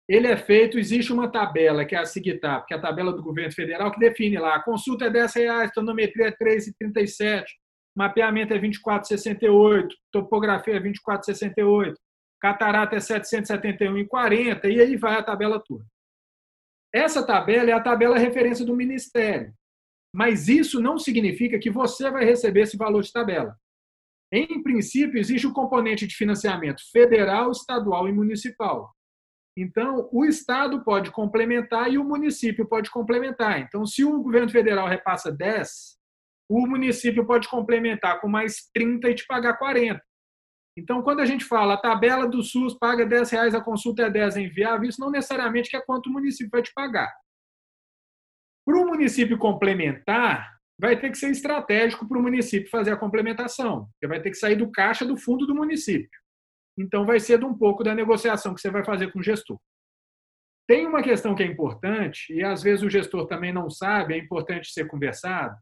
[0.09, 3.21] ele é feito, existe uma tabela, que é a SIGTAP, que é a tabela do
[3.21, 7.45] governo federal, que define lá, a consulta é 10 reais, tonometria é 3,37,
[7.97, 11.95] mapeamento é 24,68, topografia é 24,68,
[12.39, 15.83] catarata é 771,40, e aí vai a tabela toda.
[16.93, 19.51] Essa tabela é a tabela referência do Ministério.
[20.13, 23.55] Mas isso não significa que você vai receber esse valor de tabela.
[24.31, 28.91] Em princípio, existe o componente de financiamento federal, estadual e municipal.
[29.57, 33.59] Então, o Estado pode complementar e o município pode complementar.
[33.59, 35.96] Então, se o governo federal repassa 10,
[36.49, 40.01] o município pode complementar com mais 30 e te pagar 40.
[40.77, 44.09] Então, quando a gente fala a tabela do SUS paga 10 reais, a consulta é
[44.09, 47.11] 10 é enviável, isso não necessariamente é quanto o município vai te pagar.
[48.63, 53.87] Para o município complementar, vai ter que ser estratégico para o município fazer a complementação,
[53.87, 56.19] porque vai ter que sair do caixa do fundo do município.
[56.77, 59.59] Então, vai ser de um pouco da negociação que você vai fazer com o gestor.
[60.67, 64.17] Tem uma questão que é importante, e às vezes o gestor também não sabe, é
[64.17, 65.57] importante ser conversado.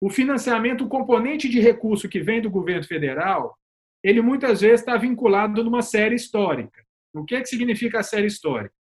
[0.00, 3.56] O financiamento, o componente de recurso que vem do governo federal,
[4.02, 6.82] ele muitas vezes está vinculado numa série histórica.
[7.14, 8.74] O que, é que significa a série histórica?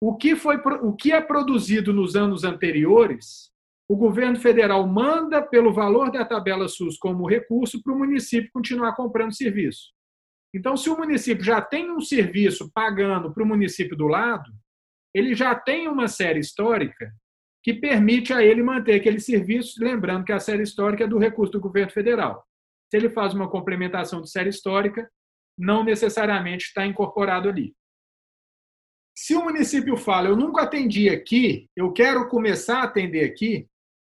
[0.00, 3.52] O que, foi, o que é produzido nos anos anteriores
[3.90, 8.94] o governo federal manda pelo valor da tabela SUS como recurso para o município continuar
[8.94, 9.92] comprando serviço.
[10.54, 14.50] Então, se o município já tem um serviço pagando para o município do lado,
[15.14, 17.10] ele já tem uma série histórica
[17.62, 21.52] que permite a ele manter aquele serviço, lembrando que a série histórica é do recurso
[21.52, 22.44] do governo federal.
[22.90, 25.10] Se ele faz uma complementação de série histórica,
[25.58, 27.74] não necessariamente está incorporado ali.
[29.16, 33.68] Se o município fala, eu nunca atendi aqui, eu quero começar a atender aqui,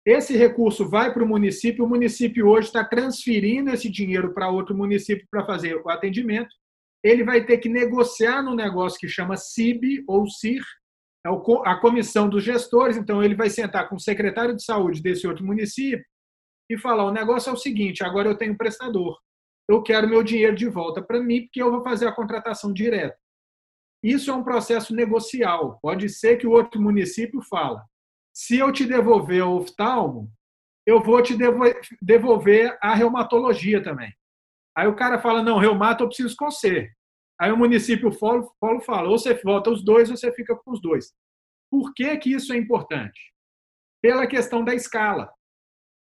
[0.05, 4.75] esse recurso vai para o município, o município hoje está transferindo esse dinheiro para outro
[4.75, 6.55] município para fazer o atendimento.
[7.03, 10.63] Ele vai ter que negociar no negócio que chama CIB ou CIR,
[11.65, 12.97] a comissão dos gestores.
[12.97, 16.05] Então, ele vai sentar com o secretário de saúde desse outro município
[16.71, 19.19] e falar: o negócio é o seguinte, agora eu tenho prestador.
[19.69, 23.17] Eu quero meu dinheiro de volta para mim, porque eu vou fazer a contratação direta.
[24.03, 25.79] Isso é um processo negocial.
[25.83, 27.85] Pode ser que o outro município fala:
[28.35, 30.31] se eu te devolver o oftalmo,
[30.87, 31.37] eu vou te
[32.01, 34.13] devolver a reumatologia também.
[34.77, 36.91] Aí o cara fala, não, reumato eu preciso com você.
[37.41, 40.73] Aí o município Polo, Polo fala, ou você volta os dois, ou você fica com
[40.73, 41.15] os dois.
[41.71, 43.19] Por que, que isso é importante?
[44.03, 45.33] Pela questão da escala.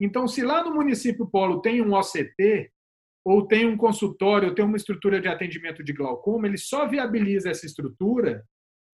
[0.01, 2.71] Então, se lá no município Polo tem um OCT,
[3.25, 7.51] ou tem um consultório, ou tem uma estrutura de atendimento de glaucoma, ele só viabiliza
[7.51, 8.45] essa estrutura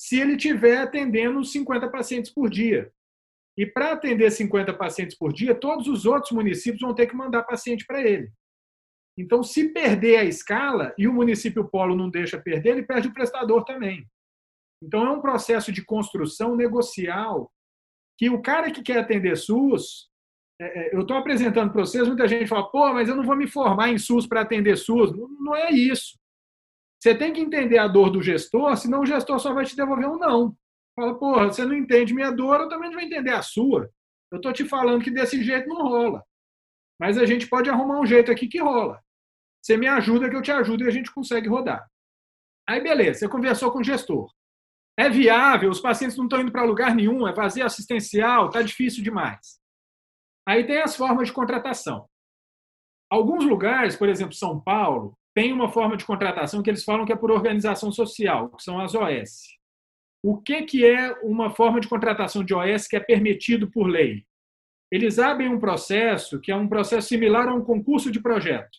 [0.00, 2.90] se ele estiver atendendo 50 pacientes por dia.
[3.58, 7.42] E para atender 50 pacientes por dia, todos os outros municípios vão ter que mandar
[7.42, 8.32] paciente para ele.
[9.18, 13.14] Então, se perder a escala e o município polo não deixa perder, ele perde o
[13.14, 14.06] prestador também.
[14.82, 17.52] Então, é um processo de construção negocial
[18.18, 20.08] que o cara que quer atender SUS,
[20.60, 23.36] é, é, eu estou apresentando para vocês, muita gente fala, pô, mas eu não vou
[23.36, 25.12] me formar em SUS para atender SUS.
[25.40, 26.18] Não é isso.
[27.00, 30.08] Você tem que entender a dor do gestor, senão o gestor só vai te devolver
[30.08, 30.56] um não.
[30.94, 33.90] Fala, porra, você não entende minha dor, eu também não vou entender a sua.
[34.30, 36.22] Eu estou te falando que desse jeito não rola.
[37.00, 39.02] Mas a gente pode arrumar um jeito aqui que rola.
[39.60, 41.88] Você me ajuda, que eu te ajudo e a gente consegue rodar.
[42.68, 44.30] Aí, beleza, você conversou com o gestor.
[44.98, 49.02] É viável, os pacientes não estão indo para lugar nenhum, é vazio assistencial, está difícil
[49.02, 49.58] demais.
[50.46, 52.08] Aí tem as formas de contratação.
[53.10, 57.12] Alguns lugares, por exemplo, São Paulo, tem uma forma de contratação que eles falam que
[57.12, 59.58] é por organização social, que são as OS.
[60.22, 64.24] O que, que é uma forma de contratação de OS que é permitido por lei?
[64.92, 68.78] Eles abrem um processo que é um processo similar a um concurso de projeto.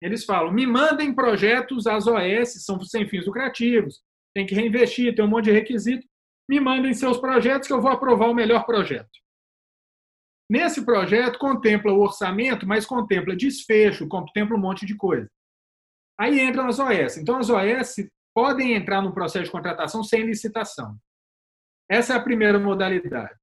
[0.00, 4.00] Eles falam: me mandem projetos, as OS são sem fins lucrativos,
[4.32, 6.06] tem que reinvestir, tem um monte de requisito.
[6.48, 9.10] Me mandem seus projetos que eu vou aprovar o melhor projeto.
[10.48, 15.28] Nesse projeto, contempla o orçamento, mas contempla desfecho, contempla um monte de coisa.
[16.18, 17.18] Aí entram as OS.
[17.18, 17.96] Então, as OS
[18.34, 20.96] podem entrar no processo de contratação sem licitação.
[21.90, 23.34] Essa é a primeira modalidade.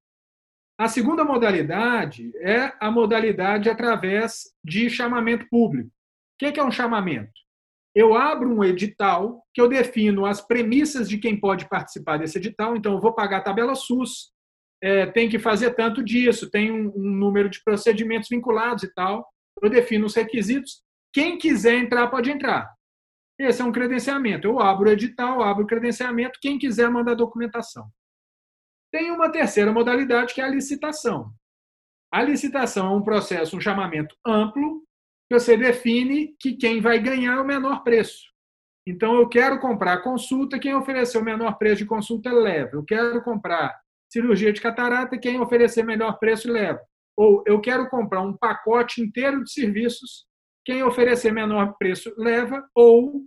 [0.78, 5.88] A segunda modalidade é a modalidade através de chamamento público.
[5.88, 7.32] O que é um chamamento?
[7.94, 12.76] Eu abro um edital que eu defino as premissas de quem pode participar desse edital.
[12.76, 14.32] Então, eu vou pagar a tabela SUS,
[14.82, 19.26] é, tem que fazer tanto disso, tem um, um número de procedimentos vinculados e tal.
[19.62, 20.82] Eu defino os requisitos.
[21.10, 22.70] Quem quiser entrar, pode entrar.
[23.38, 24.46] Esse é um credenciamento.
[24.46, 27.88] Eu abro o edital, abro o credenciamento, quem quiser manda a documentação.
[28.96, 31.30] Tem uma terceira modalidade que é a licitação.
[32.10, 34.82] A licitação é um processo, um chamamento amplo,
[35.28, 38.22] que você define que quem vai ganhar é o menor preço.
[38.88, 42.70] Então, eu quero comprar consulta, quem oferecer o menor preço de consulta leva.
[42.72, 43.78] Eu quero comprar
[44.10, 46.80] cirurgia de catarata, quem oferecer melhor preço leva.
[47.18, 50.24] Ou eu quero comprar um pacote inteiro de serviços,
[50.64, 53.26] quem oferecer menor preço leva, ou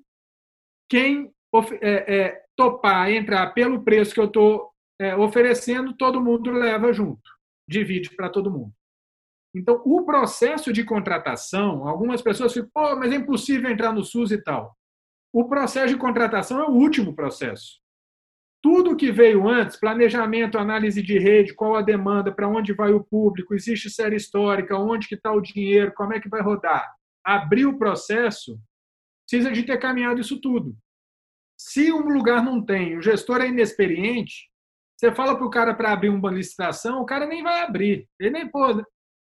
[0.90, 1.32] quem
[1.80, 7.22] é, é, topar entrar pelo preço que eu estou é, oferecendo, todo mundo leva junto,
[7.68, 8.74] divide para todo mundo.
[9.56, 14.32] Então, o processo de contratação, algumas pessoas ficam, pô, mas é impossível entrar no SUS
[14.32, 14.76] e tal.
[15.34, 17.80] O processo de contratação é o último processo.
[18.62, 23.04] Tudo que veio antes, planejamento, análise de rede, qual a demanda, para onde vai o
[23.04, 26.86] público, existe série histórica, onde que está o dinheiro, como é que vai rodar.
[27.24, 28.60] Abrir o processo,
[29.28, 30.76] precisa de ter caminhado isso tudo.
[31.58, 34.49] Se um lugar não tem, o gestor é inexperiente,
[35.00, 38.06] você fala para o cara para abrir uma licitação, o cara nem vai abrir.
[38.20, 38.84] Ele nem, pô,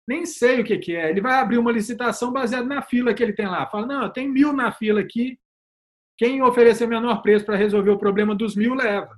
[0.09, 1.11] nem sei o que, que é.
[1.11, 3.65] Ele vai abrir uma licitação baseada na fila que ele tem lá.
[3.69, 5.39] Fala, não, tem mil na fila aqui,
[6.19, 9.17] quem oferecer menor preço para resolver o problema dos mil, leva.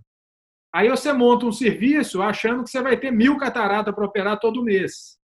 [0.75, 4.63] Aí você monta um serviço achando que você vai ter mil cataratas para operar todo
[4.63, 5.19] mês.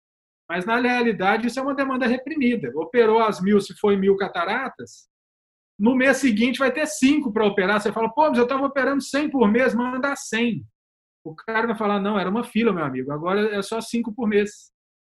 [0.50, 2.72] Mas, na realidade, isso é uma demanda reprimida.
[2.74, 5.10] Operou as mil, se foi mil cataratas,
[5.78, 7.82] no mês seguinte vai ter cinco para operar.
[7.82, 10.66] Você fala, pô, mas eu estava operando 100 por mês, manda 100.
[11.28, 14.28] O cara vai falar, não, era uma fila, meu amigo, agora é só cinco por
[14.28, 14.72] mês.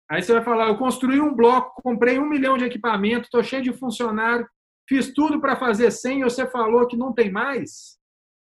[0.10, 3.64] Aí você vai falar, eu construí um bloco, comprei um milhão de equipamento, estou cheio
[3.64, 4.46] de funcionário,
[4.88, 7.98] fiz tudo para fazer 100 e você falou que não tem mais.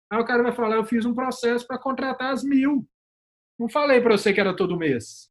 [0.09, 2.87] Aí o cara vai falar, eu fiz um processo para contratar as mil.
[3.59, 5.29] Não falei para você que era todo mês.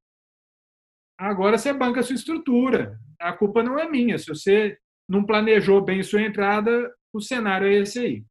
[1.17, 2.99] Agora você banca a sua estrutura.
[3.19, 4.17] A culpa não é minha.
[4.17, 4.77] Se você
[5.09, 8.25] não planejou bem sua entrada, o cenário é esse aí.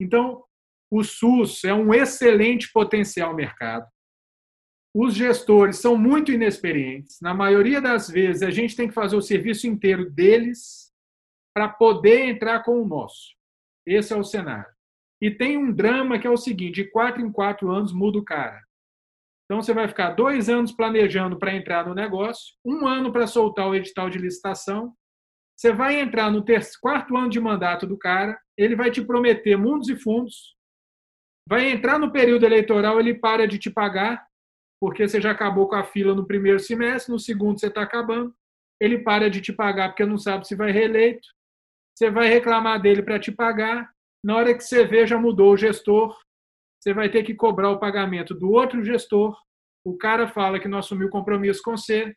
[0.00, 0.44] Então,
[0.90, 3.86] o SUS é um excelente potencial mercado.
[4.94, 7.18] Os gestores são muito inexperientes.
[7.20, 10.90] Na maioria das vezes, a gente tem que fazer o serviço inteiro deles
[11.54, 13.34] para poder entrar com o nosso.
[13.86, 14.74] Esse é o cenário.
[15.20, 18.24] E tem um drama que é o seguinte: de quatro em quatro anos muda o
[18.24, 18.62] cara.
[19.44, 23.68] Então você vai ficar dois anos planejando para entrar no negócio, um ano para soltar
[23.68, 24.92] o edital de licitação.
[25.56, 29.56] Você vai entrar no terceiro, quarto ano de mandato do cara, ele vai te prometer
[29.56, 30.55] mundos e fundos.
[31.48, 34.26] Vai entrar no período eleitoral, ele para de te pagar,
[34.80, 38.34] porque você já acabou com a fila no primeiro semestre, no segundo você está acabando.
[38.80, 41.26] Ele para de te pagar porque não sabe se vai reeleito.
[41.96, 43.90] Você vai reclamar dele para te pagar,
[44.22, 46.18] na hora que você vê, já mudou o gestor,
[46.80, 49.40] você vai ter que cobrar o pagamento do outro gestor.
[49.84, 52.14] O cara fala que não assumiu compromisso com você,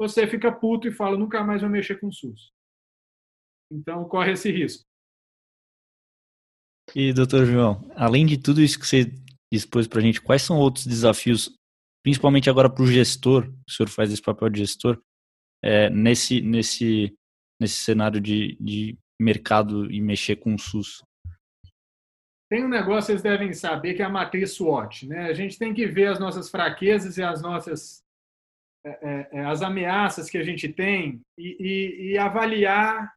[0.00, 2.52] você fica puto e fala: nunca mais vou mexer com o SUS.
[3.70, 4.84] Então, corre esse risco.
[6.94, 9.12] E, doutor João, além de tudo isso que você
[9.52, 11.54] expôs para a gente, quais são outros desafios,
[12.02, 15.00] principalmente agora para o gestor, o senhor faz esse papel de gestor,
[15.62, 17.14] é, nesse, nesse,
[17.60, 21.02] nesse cenário de, de mercado e mexer com o SUS?
[22.50, 25.06] Tem um negócio vocês devem saber que é a matriz SWOT.
[25.06, 25.26] Né?
[25.26, 28.02] A gente tem que ver as nossas fraquezas e as nossas
[28.84, 33.12] é, é, é, as ameaças que a gente tem e, e, e, avaliar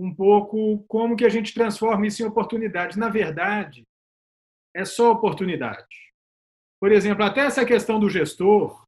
[0.00, 2.98] um pouco como que a gente transforma isso em oportunidade.
[2.98, 3.84] Na verdade,
[4.74, 5.84] é só oportunidade.
[6.80, 8.82] Por exemplo, até essa questão do gestor,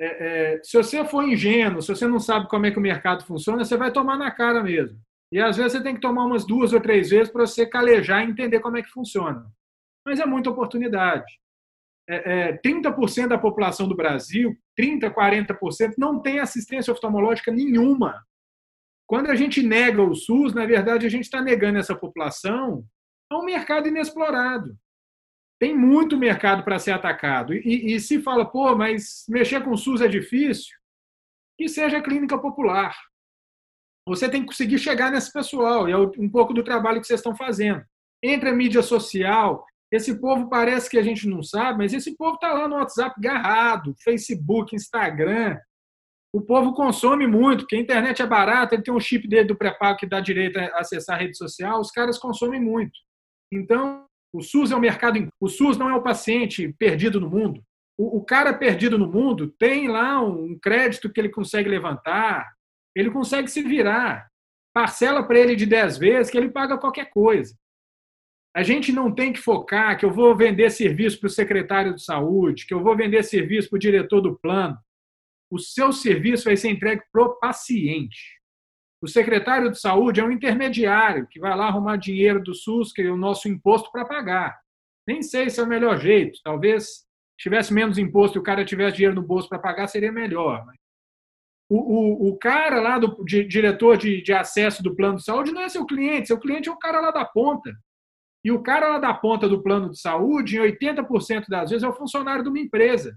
[0.00, 3.24] é, é, se você for ingênuo, se você não sabe como é que o mercado
[3.24, 5.00] funciona, você vai tomar na cara mesmo.
[5.32, 8.24] E às vezes você tem que tomar umas duas ou três vezes para você calejar
[8.24, 9.44] e entender como é que funciona.
[10.06, 11.38] Mas é muita oportunidade.
[12.08, 18.24] É, é, 30% da população do Brasil, 30%, 40%, não tem assistência oftalmológica nenhuma.
[19.10, 22.84] Quando a gente nega o SUS, na verdade, a gente está negando essa população
[23.28, 24.78] a um mercado inexplorado.
[25.58, 27.52] Tem muito mercado para ser atacado.
[27.52, 30.76] E, e, se fala, pô, mas mexer com o SUS é difícil,
[31.58, 32.94] que seja clínica popular
[34.06, 37.20] você tem que conseguir chegar nesse pessoal, e é um pouco do trabalho que vocês
[37.20, 37.84] estão fazendo.
[38.22, 42.34] Entre a mídia social, esse povo parece que a gente não sabe, mas esse povo
[42.34, 45.58] está lá no WhatsApp garrado, Facebook, Instagram.
[46.32, 49.56] O povo consome muito, porque a internet é barata, ele tem um chip dele do
[49.56, 52.98] pré-pago que dá direito a acessar a rede social, os caras consomem muito.
[53.52, 55.28] Então, o SUS é um mercado.
[55.40, 57.60] O SUS não é o paciente perdido no mundo.
[57.98, 62.48] O, o cara perdido no mundo tem lá um crédito que ele consegue levantar,
[62.94, 64.28] ele consegue se virar.
[64.72, 67.54] Parcela para ele de 10 vezes que ele paga qualquer coisa.
[68.54, 72.04] A gente não tem que focar que eu vou vender serviço para o secretário de
[72.04, 74.78] saúde, que eu vou vender serviço para o diretor do plano.
[75.50, 78.40] O seu serviço vai ser entregue para o paciente.
[79.02, 83.02] O secretário de saúde é um intermediário que vai lá arrumar dinheiro do SUS, que
[83.02, 84.60] é o nosso imposto, para pagar.
[85.06, 86.38] Nem sei se é o melhor jeito.
[86.44, 87.04] Talvez
[87.38, 90.64] tivesse menos imposto e o cara tivesse dinheiro no bolso para pagar, seria melhor.
[91.70, 95.52] O, o, o cara lá do de, diretor de, de acesso do plano de saúde
[95.52, 97.72] não é seu cliente, seu cliente é o cara lá da ponta.
[98.44, 101.88] E o cara lá da ponta do plano de saúde, em 80% das vezes, é
[101.88, 103.16] o funcionário de uma empresa.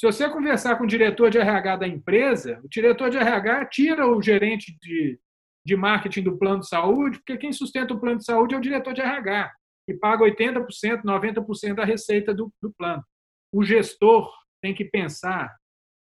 [0.00, 4.06] Se você conversar com o diretor de RH da empresa, o diretor de RH tira
[4.06, 5.18] o gerente de,
[5.64, 8.60] de marketing do plano de saúde, porque quem sustenta o plano de saúde é o
[8.60, 9.52] diretor de RH,
[9.86, 13.04] que paga 80%, 90% da receita do, do plano.
[13.52, 15.54] O gestor tem que pensar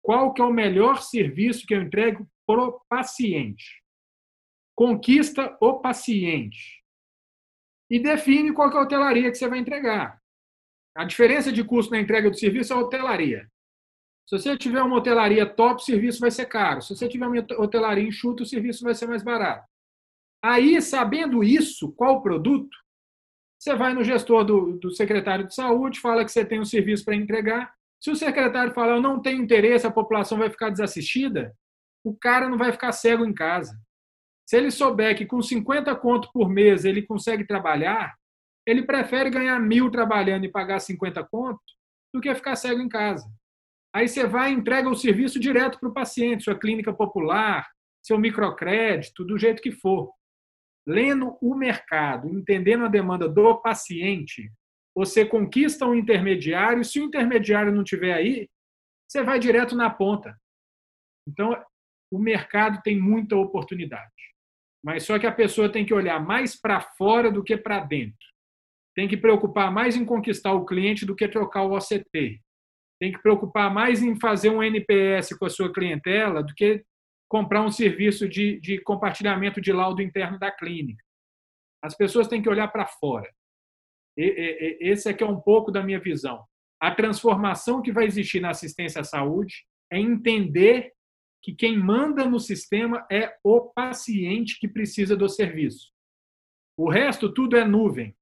[0.01, 3.83] qual que é o melhor serviço que eu entrego para o paciente.
[4.75, 6.83] Conquista o paciente.
[7.89, 10.19] E define qual que é a hotelaria que você vai entregar.
[10.95, 13.49] A diferença de custo na entrega do serviço é a hotelaria.
[14.27, 16.81] Se você tiver uma hotelaria top, o serviço vai ser caro.
[16.81, 19.67] Se você tiver uma hotelaria enxuta, o serviço vai ser mais barato.
[20.43, 22.75] Aí, sabendo isso, qual produto,
[23.59, 27.05] você vai no gestor do, do secretário de saúde, fala que você tem um serviço
[27.05, 27.73] para entregar,
[28.05, 31.55] se o secretário falar, eu não tenho interesse, a população vai ficar desassistida,
[32.03, 33.75] o cara não vai ficar cego em casa.
[34.47, 38.13] Se ele souber que com 50 conto por mês ele consegue trabalhar,
[38.67, 41.59] ele prefere ganhar mil trabalhando e pagar 50 conto
[42.13, 43.27] do que ficar cego em casa.
[43.95, 47.65] Aí você vai e entrega o serviço direto para o paciente, sua clínica popular,
[48.03, 50.11] seu microcrédito, do jeito que for.
[50.85, 54.51] Lendo o mercado, entendendo a demanda do paciente,
[54.93, 58.49] você conquista um intermediário, se o intermediário não tiver aí,
[59.07, 60.37] você vai direto na ponta.
[61.25, 61.57] Então,
[62.11, 64.11] o mercado tem muita oportunidade.
[64.83, 68.27] Mas só que a pessoa tem que olhar mais para fora do que para dentro.
[68.93, 72.41] Tem que preocupar mais em conquistar o cliente do que trocar o OCT.
[73.05, 76.83] Tem que preocupar mais em fazer um NPS com a sua clientela do que
[77.29, 81.03] comprar um serviço de, de compartilhamento de laudo interno da clínica.
[81.83, 83.31] As pessoas têm que olhar para fora.
[84.17, 86.43] Esse é que é um pouco da minha visão.
[86.81, 89.53] A transformação que vai existir na assistência à saúde
[89.91, 90.91] é entender
[91.43, 95.91] que quem manda no sistema é o paciente que precisa do serviço.
[96.75, 98.17] O resto tudo é nuvem.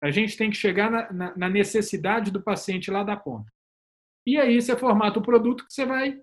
[0.00, 3.50] A gente tem que chegar na, na necessidade do paciente lá da ponta.
[4.26, 6.18] E aí você formata o produto que você vai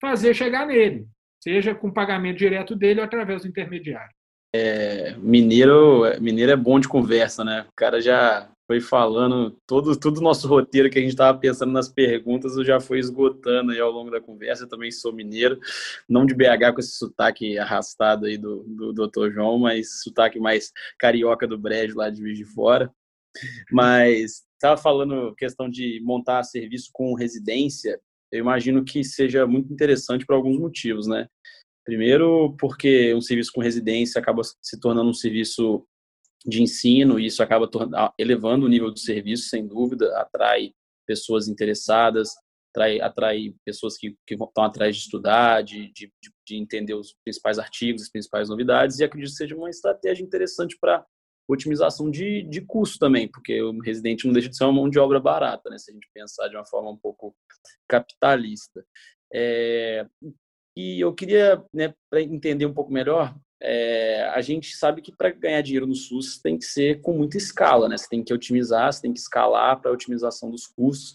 [0.00, 1.06] fazer chegar nele,
[1.42, 4.14] seja com pagamento direto dele ou através do intermediário.
[4.52, 7.66] É, mineiro, mineiro é bom de conversa, né?
[7.68, 11.72] O cara já foi falando todo todo o nosso roteiro que a gente estava pensando
[11.72, 14.64] nas perguntas, eu já fui esgotando aí ao longo da conversa.
[14.64, 15.58] Eu também sou mineiro,
[16.08, 19.30] não de BH com esse sotaque arrastado aí do, do Dr.
[19.32, 22.92] João, mas sotaque mais carioca do Brejo lá de Juiz de Fora.
[23.70, 28.00] Mas estava falando questão de montar serviço com residência,
[28.30, 31.26] eu imagino que seja muito interessante por alguns motivos, né?
[31.84, 35.84] Primeiro, porque um serviço com residência acaba se tornando um serviço
[36.46, 37.68] de ensino e isso acaba
[38.18, 40.72] elevando o nível do serviço, sem dúvida, atrai
[41.06, 42.30] pessoas interessadas,
[42.70, 46.12] atrai, atrai pessoas que, que estão atrás de estudar, de, de,
[46.46, 50.78] de entender os principais artigos, as principais novidades, e acredito que seja uma estratégia interessante
[50.80, 51.04] para
[51.52, 54.98] otimização de, de custo também, porque o residente não deixa de ser uma mão de
[54.98, 57.34] obra barata, né, se a gente pensar de uma forma um pouco
[57.88, 58.84] capitalista.
[59.32, 60.06] É,
[60.76, 65.30] e eu queria, né, para entender um pouco melhor, é, a gente sabe que para
[65.30, 67.96] ganhar dinheiro no SUS tem que ser com muita escala, né?
[67.98, 71.14] Você tem que otimizar, você tem que escalar para a otimização dos custos.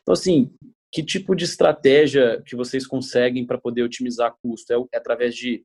[0.00, 0.52] Então, assim,
[0.92, 4.72] que tipo de estratégia que vocês conseguem para poder otimizar custo?
[4.72, 5.64] É, é através de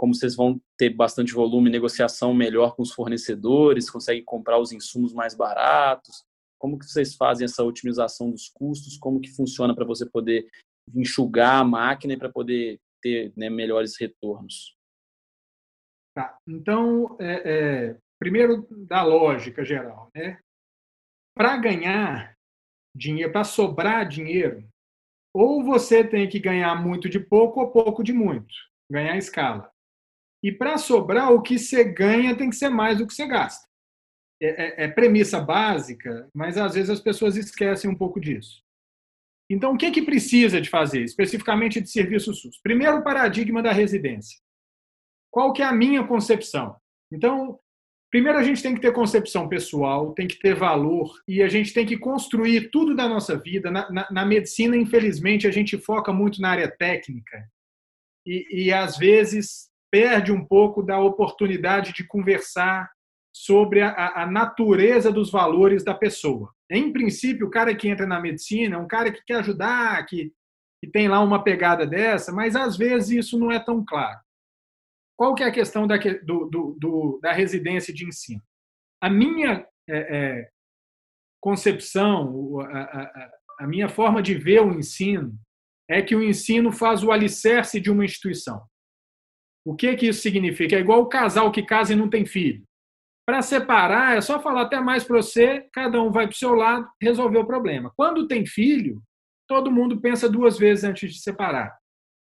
[0.00, 5.12] como vocês vão ter bastante volume, negociação melhor com os fornecedores, conseguem comprar os insumos
[5.12, 6.24] mais baratos?
[6.58, 8.96] Como que vocês fazem essa otimização dos custos?
[8.96, 10.48] Como que funciona para você poder
[10.94, 14.74] enxugar a máquina e para poder ter né, melhores retornos?
[16.16, 16.38] Tá.
[16.48, 20.40] Então, é, é, primeiro da lógica geral, né?
[21.36, 22.34] Para ganhar
[22.96, 24.66] dinheiro, para sobrar dinheiro,
[25.34, 28.54] ou você tem que ganhar muito de pouco ou pouco de muito,
[28.90, 29.69] ganhar escala.
[30.42, 33.68] E para sobrar, o que você ganha tem que ser mais do que você gasta.
[34.42, 38.62] É, é, é, premissa básica, mas às vezes as pessoas esquecem um pouco disso.
[39.50, 42.58] Então, o que, que precisa de fazer, especificamente de serviço SUS?
[42.62, 44.38] Primeiro, o paradigma da residência.
[45.30, 46.76] Qual que é a minha concepção?
[47.12, 47.58] Então,
[48.10, 51.74] primeiro a gente tem que ter concepção pessoal, tem que ter valor e a gente
[51.74, 53.70] tem que construir tudo da nossa vida.
[53.70, 57.44] Na, na, na medicina, infelizmente, a gente foca muito na área técnica
[58.24, 62.90] e, e às vezes perde um pouco da oportunidade de conversar
[63.32, 66.52] sobre a, a, natureza dos valores da pessoa.
[66.68, 70.32] Em princípio, o cara que entra na medicina é um cara que quer ajudar, que,
[70.80, 74.18] que tem lá uma pegada dessa, mas às vezes isso não é tão claro.
[75.16, 78.42] Qual que é a questão da, do, do, do, da residência de ensino?
[79.00, 80.50] A minha é, é,
[81.40, 83.30] concepção, a, a,
[83.60, 85.38] a minha forma de ver o ensino
[85.88, 88.62] é que o ensino faz o alicerce de uma instituição.
[89.70, 90.74] O que que isso significa?
[90.74, 92.64] É igual o casal que casa e não tem filho.
[93.24, 96.56] Para separar, é só falar até mais para você, cada um vai para o seu
[96.56, 97.92] lado, resolver o problema.
[97.96, 99.00] Quando tem filho,
[99.46, 101.78] todo mundo pensa duas vezes antes de separar.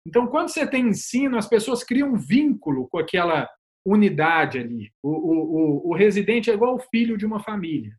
[0.08, 3.46] Então, quando você tem ensino, as pessoas criam um vínculo com aquela
[3.84, 4.90] unidade ali.
[5.02, 7.94] O, o, o, o residente é igual o filho de uma família.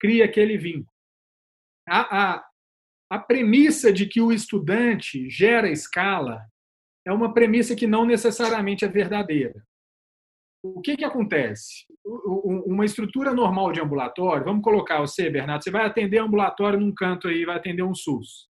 [0.00, 0.90] Cria aquele vínculo.
[1.88, 2.44] A, a,
[3.12, 6.44] a premissa de que o estudante gera escala
[7.06, 9.62] é uma premissa que não necessariamente é verdadeira.
[10.62, 11.86] O que, que acontece?
[12.04, 17.26] Uma estrutura normal de ambulatório, vamos colocar você, Bernardo, você vai atender ambulatório num canto
[17.26, 18.48] aí, vai atender um SUS.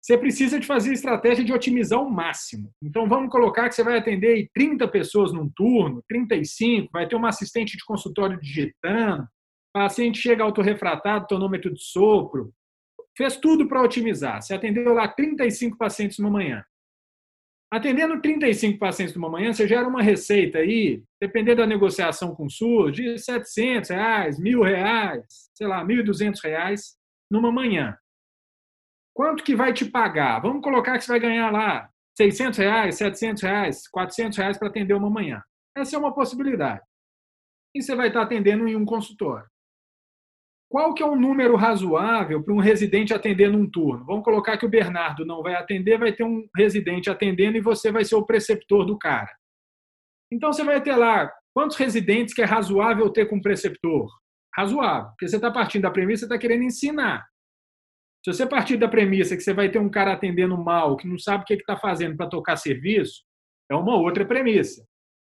[0.00, 2.72] Você precisa de fazer estratégia de otimizar o máximo.
[2.80, 7.28] Então, vamos colocar que você vai atender 30 pessoas num turno, 35, vai ter uma
[7.28, 9.26] assistente de consultório digitando,
[9.74, 12.54] paciente chega autorrefratado, tonômetro de sopro,
[13.16, 14.40] fez tudo para otimizar.
[14.40, 16.64] Você atendeu lá 35 pacientes numa manhã.
[17.76, 22.50] Atendendo 35 pacientes numa manhã, você gera uma receita aí, dependendo da negociação com o
[22.50, 26.96] SUS, de 700 reais, mil reais, sei lá, 1.200 reais
[27.30, 27.94] numa manhã.
[29.14, 30.40] Quanto que vai te pagar?
[30.40, 34.94] Vamos colocar que você vai ganhar lá 600 reais, 700 reais, 400 reais para atender
[34.94, 35.42] uma manhã.
[35.76, 36.80] Essa é uma possibilidade.
[37.74, 39.46] E você vai estar atendendo em um consultório.
[40.68, 44.04] Qual que é um número razoável para um residente atender num turno?
[44.04, 47.92] Vamos colocar que o Bernardo não vai atender, vai ter um residente atendendo e você
[47.92, 49.32] vai ser o preceptor do cara.
[50.30, 54.10] Então você vai ter lá quantos residentes que é razoável ter com preceptor?
[54.56, 57.24] Razoável, porque você está partindo da premissa, você está querendo ensinar.
[58.24, 61.16] Se você partir da premissa que você vai ter um cara atendendo mal, que não
[61.16, 63.22] sabe o que está fazendo para tocar serviço,
[63.70, 64.84] é uma outra premissa.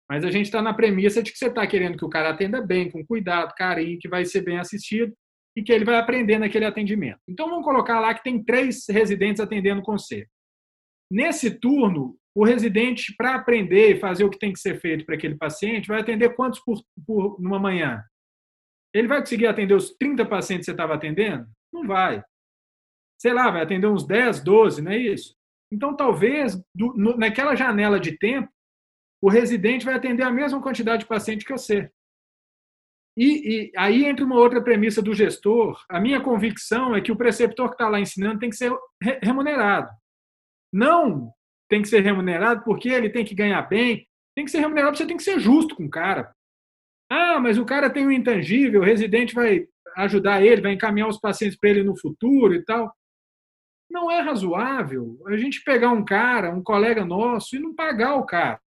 [0.08, 2.62] Mas a gente está na premissa de que você está querendo que o cara atenda
[2.62, 5.12] bem, com cuidado, carinho, que vai ser bem assistido
[5.56, 7.20] e que ele vai aprender naquele atendimento.
[7.28, 10.28] Então vamos colocar lá que tem três residentes atendendo com você.
[11.12, 15.16] Nesse turno, o residente, para aprender e fazer o que tem que ser feito para
[15.16, 18.04] aquele paciente, vai atender quantos por, por numa manhã?
[18.94, 21.48] Ele vai conseguir atender os 30 pacientes que você estava atendendo?
[21.72, 22.24] Não vai.
[23.22, 25.36] Sei lá, vai atender uns 10, 12, não é isso?
[25.72, 28.50] Então, talvez, do, no, naquela janela de tempo,
[29.22, 31.92] o residente vai atender a mesma quantidade de paciente que você.
[33.16, 35.84] E, e, aí entra uma outra premissa do gestor.
[35.88, 38.72] A minha convicção é que o preceptor que está lá ensinando tem que ser
[39.22, 39.90] remunerado.
[40.72, 41.32] Não
[41.70, 44.08] tem que ser remunerado porque ele tem que ganhar bem.
[44.36, 46.34] Tem que ser remunerado porque você tem que ser justo com o cara.
[47.10, 51.20] Ah, mas o cara tem um intangível, o residente vai ajudar ele, vai encaminhar os
[51.20, 52.92] pacientes para ele no futuro e tal.
[53.90, 58.26] Não é razoável a gente pegar um cara, um colega nosso, e não pagar o
[58.26, 58.60] cara.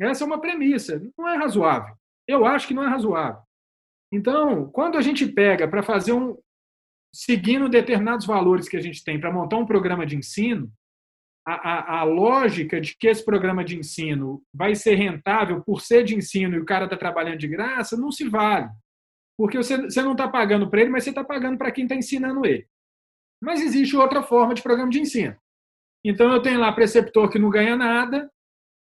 [0.00, 1.02] Essa é uma premissa.
[1.18, 1.96] Não é razoável.
[2.28, 3.40] Eu acho que não é razoável.
[4.12, 6.36] Então, quando a gente pega para fazer um.
[7.14, 10.70] seguindo determinados valores que a gente tem para montar um programa de ensino,
[11.46, 16.02] a, a, a, lógica de que esse programa de ensino vai ser rentável por ser
[16.02, 18.68] de ensino e o cara está trabalhando de graça, não se vale.
[19.38, 21.94] Porque você, você não está pagando para ele, mas você está pagando para quem está
[21.94, 22.66] ensinando ele.
[23.40, 25.36] Mas existe outra forma de programa de ensino.
[26.04, 28.30] Então, eu tenho lá preceptor que não ganha nada,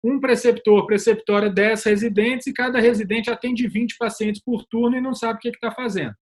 [0.05, 5.15] um preceptor, preceptora 10 residentes, e cada residente atende 20 pacientes por turno e não
[5.15, 6.15] sabe o que está fazendo.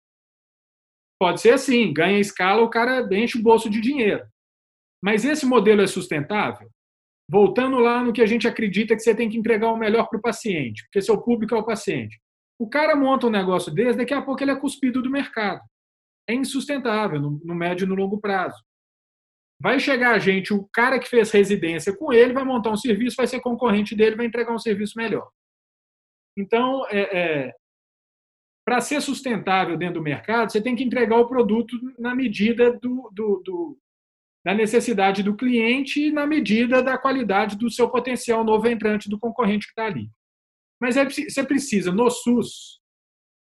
[1.20, 4.26] Pode ser assim, ganha escala, o cara enche o bolso de dinheiro.
[5.02, 6.70] Mas esse modelo é sustentável?
[7.30, 10.18] Voltando lá no que a gente acredita que você tem que entregar o melhor para
[10.18, 12.20] o paciente, porque seu público é o paciente.
[12.58, 15.62] O cara monta um negócio desse, daqui a pouco ele é cuspido do mercado
[16.30, 18.64] é insustentável no, no médio e no longo prazo.
[19.62, 23.18] Vai chegar a gente, o cara que fez residência com ele vai montar um serviço,
[23.18, 25.30] vai ser concorrente dele, vai entregar um serviço melhor.
[26.38, 27.54] Então, é, é,
[28.66, 33.10] para ser sustentável dentro do mercado, você tem que entregar o produto na medida do,
[33.12, 33.78] do, do,
[34.46, 39.20] da necessidade do cliente e na medida da qualidade do seu potencial novo entrante do
[39.20, 40.10] concorrente que está ali.
[40.80, 42.80] Mas é, você precisa, no SUS,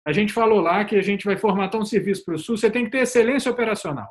[0.06, 2.70] a gente falou lá que a gente vai formatar um serviço para o SUS, você
[2.70, 4.10] tem que ter excelência operacional.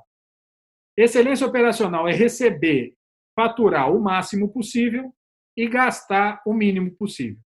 [0.99, 2.92] Excelência operacional é receber,
[3.38, 5.14] faturar o máximo possível
[5.57, 7.38] e gastar o mínimo possível.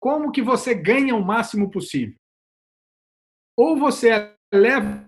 [0.00, 2.16] Como que você ganha o máximo possível?
[3.54, 5.06] Ou você leva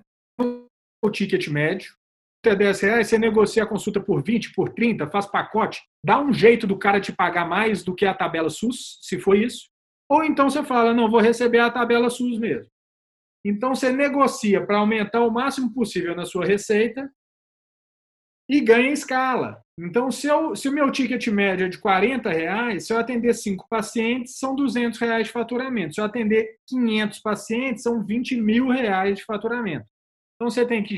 [1.03, 1.95] o ticket médio,
[2.45, 6.33] é 10 reais, você negocia a consulta por 20, por 30, faz pacote, dá um
[6.33, 9.69] jeito do cara te pagar mais do que a tabela SUS, se for isso,
[10.09, 12.71] ou então você fala, não, vou receber a tabela SUS mesmo.
[13.45, 17.11] Então você negocia para aumentar o máximo possível na sua receita
[18.49, 19.61] e ganha escala.
[19.79, 23.35] Então, se, eu, se o meu ticket médio é de 40 reais, se eu atender
[23.35, 25.95] 5 pacientes, são 200 reais de faturamento.
[25.95, 29.87] Se eu atender 500 pacientes, são 20 mil reais de faturamento.
[30.37, 30.97] Então, você tem que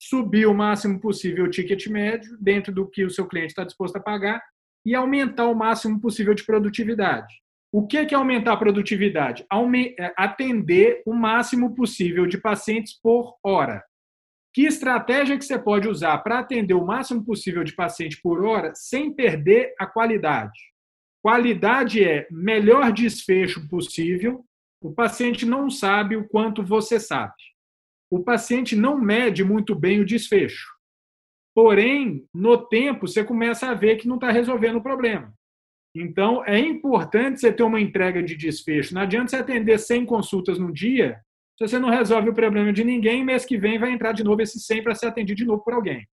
[0.00, 3.96] subir o máximo possível o ticket médio dentro do que o seu cliente está disposto
[3.96, 4.42] a pagar
[4.84, 7.32] e aumentar o máximo possível de produtividade.
[7.72, 9.44] O que é aumentar a produtividade?
[9.98, 13.82] É, atender o máximo possível de pacientes por hora.
[14.54, 18.72] Que estratégia que você pode usar para atender o máximo possível de paciente por hora
[18.72, 20.56] sem perder a qualidade?
[21.20, 24.44] Qualidade é melhor desfecho possível.
[24.80, 27.34] O paciente não sabe o quanto você sabe.
[28.08, 30.72] O paciente não mede muito bem o desfecho.
[31.52, 35.34] Porém, no tempo, você começa a ver que não está resolvendo o problema.
[35.96, 38.94] Então, é importante você ter uma entrega de desfecho.
[38.94, 41.20] Não adianta você atender 100 consultas no dia
[41.56, 44.42] se você não resolve o problema de ninguém, mês que vem vai entrar de novo
[44.42, 46.06] esse 100 para ser atendido de novo por alguém.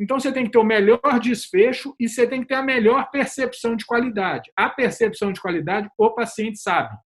[0.00, 3.10] Então, você tem que ter o melhor desfecho e você tem que ter a melhor
[3.10, 4.50] percepção de qualidade.
[4.56, 6.96] A percepção de qualidade, o paciente sabe.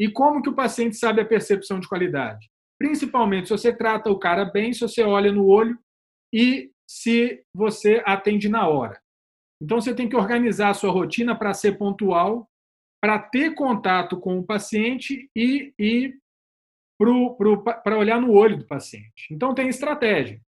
[0.00, 2.50] E como que o paciente sabe a percepção de qualidade?
[2.76, 5.78] Principalmente se você trata o cara bem, se você olha no olho
[6.32, 9.00] e se você atende na hora.
[9.62, 12.50] Então, você tem que organizar a sua rotina para ser pontual,
[13.04, 16.14] para ter contato com o paciente e, e
[17.84, 19.28] para olhar no olho do paciente.
[19.30, 20.40] Então, tem estratégia.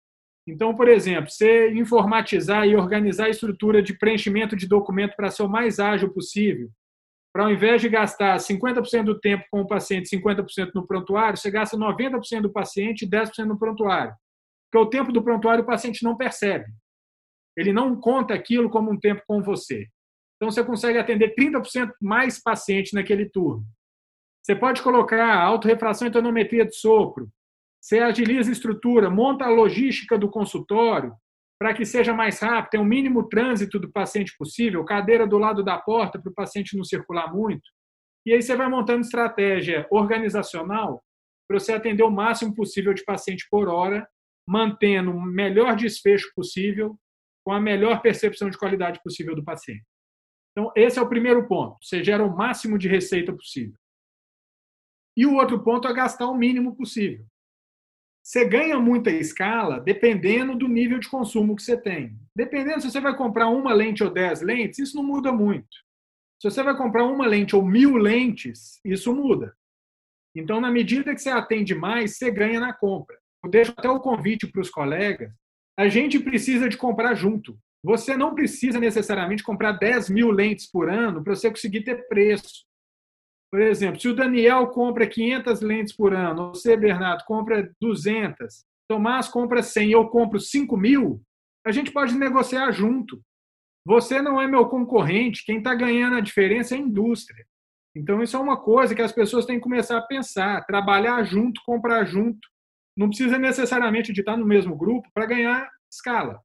[0.47, 5.43] Então, por exemplo, você informatizar e organizar a estrutura de preenchimento de documento para ser
[5.43, 6.71] o mais ágil possível.
[7.35, 11.51] Para ao invés de gastar 50% do tempo com o paciente, 50% no prontuário, você
[11.51, 14.15] gasta 90% do paciente e 10% no prontuário.
[14.71, 16.67] Porque o tempo do prontuário o paciente não percebe.
[17.57, 19.89] Ele não conta aquilo como um tempo com você.
[20.37, 23.65] Então, você consegue atender 30% mais pacientes naquele turno.
[24.43, 27.29] Você pode colocar autorrefração e tonometria de sopro.
[27.81, 31.15] Você agiliza a estrutura, monta a logística do consultório
[31.59, 35.63] para que seja mais rápido, tenha o mínimo trânsito do paciente possível, cadeira do lado
[35.63, 37.63] da porta para o paciente não circular muito.
[38.27, 41.03] E aí você vai montando estratégia organizacional
[41.49, 44.07] para você atender o máximo possível de paciente por hora,
[44.47, 46.99] mantendo o melhor desfecho possível
[47.45, 49.85] com a melhor percepção de qualidade possível do paciente.
[50.57, 51.77] Então, esse é o primeiro ponto.
[51.83, 53.77] Você gera o máximo de receita possível.
[55.17, 57.27] E o outro ponto é gastar o mínimo possível.
[58.23, 62.19] Você ganha muita escala dependendo do nível de consumo que você tem.
[62.35, 65.77] Dependendo se você vai comprar uma lente ou dez lentes, isso não muda muito.
[66.41, 69.57] Se você vai comprar uma lente ou mil lentes, isso muda.
[70.35, 73.17] Então, na medida que você atende mais, você ganha na compra.
[73.43, 75.33] Eu deixo até o convite para os colegas
[75.77, 77.59] a gente precisa de comprar junto.
[77.85, 82.65] Você não precisa necessariamente comprar 10 mil lentes por ano para você conseguir ter preço.
[83.53, 89.29] Por exemplo, se o Daniel compra 500 lentes por ano, você, Bernardo, compra 200, Tomás
[89.29, 91.23] compra 100 eu compro 5 mil,
[91.65, 93.23] a gente pode negociar junto.
[93.87, 97.45] Você não é meu concorrente, quem está ganhando a diferença é a indústria.
[97.95, 101.61] Então, isso é uma coisa que as pessoas têm que começar a pensar, trabalhar junto,
[101.65, 102.41] comprar junto.
[102.97, 106.41] Não precisa necessariamente de estar no mesmo grupo para ganhar escala.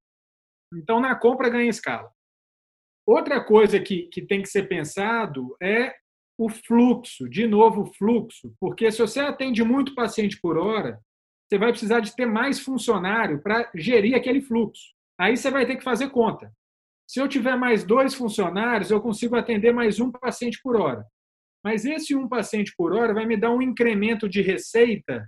[0.73, 2.11] Então, na compra, ganha escala.
[3.05, 5.95] Outra coisa que, que tem que ser pensado é
[6.37, 10.99] o fluxo, de novo, o fluxo, porque se você atende muito paciente por hora,
[11.49, 14.93] você vai precisar de ter mais funcionário para gerir aquele fluxo.
[15.19, 16.53] Aí você vai ter que fazer conta.
[17.09, 21.03] Se eu tiver mais dois funcionários, eu consigo atender mais um paciente por hora.
[21.63, 25.27] Mas esse um paciente por hora vai me dar um incremento de receita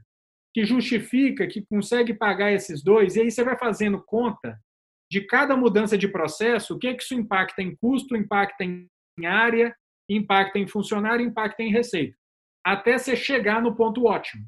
[0.53, 4.57] que justifica, que consegue pagar esses dois, e aí você vai fazendo conta
[5.11, 8.87] de cada mudança de processo, o que, é que isso impacta em custo, impacta em
[9.25, 9.75] área,
[10.09, 12.15] impacta em funcionário, impacta em receita,
[12.65, 14.45] até você chegar no ponto ótimo.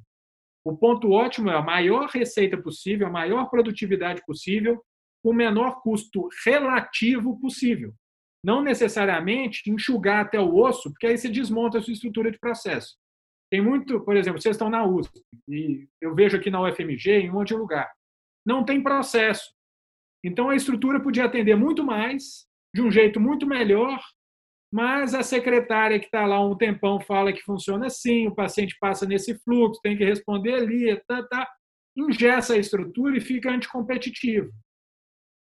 [0.66, 4.82] O ponto ótimo é a maior receita possível, a maior produtividade possível,
[5.22, 7.94] o menor custo relativo possível.
[8.42, 12.96] Não necessariamente enxugar até o osso, porque aí você desmonta a sua estrutura de processo.
[13.52, 17.30] Tem muito, por exemplo, vocês estão na USP, e eu vejo aqui na UFMG, em
[17.30, 17.92] um monte de lugar.
[18.46, 19.53] Não tem processo.
[20.24, 24.00] Então a estrutura podia atender muito mais, de um jeito muito melhor,
[24.72, 29.06] mas a secretária que está lá um tempão fala que funciona assim, o paciente passa
[29.06, 31.48] nesse fluxo, tem que responder ali, tá, tá,
[31.96, 34.52] ingessa a estrutura e fica anticompetitivo.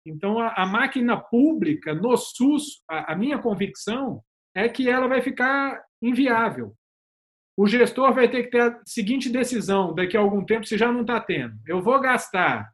[0.06, 4.22] Então, a, a máquina pública, no SUS, a, a minha convicção
[4.54, 6.74] é que ela vai ficar inviável.
[7.56, 10.92] O gestor vai ter que ter a seguinte decisão daqui a algum tempo, se já
[10.92, 11.54] não está tendo.
[11.66, 12.73] Eu vou gastar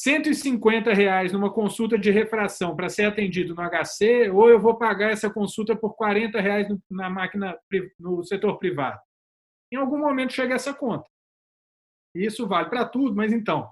[0.00, 5.10] 150 reais numa consulta de refração para ser atendido no HC, ou eu vou pagar
[5.10, 7.58] essa consulta por 40 reais na máquina
[7.98, 9.00] no setor privado.
[9.72, 11.04] Em algum momento chega essa conta.
[12.14, 13.68] Isso vale para tudo, mas então,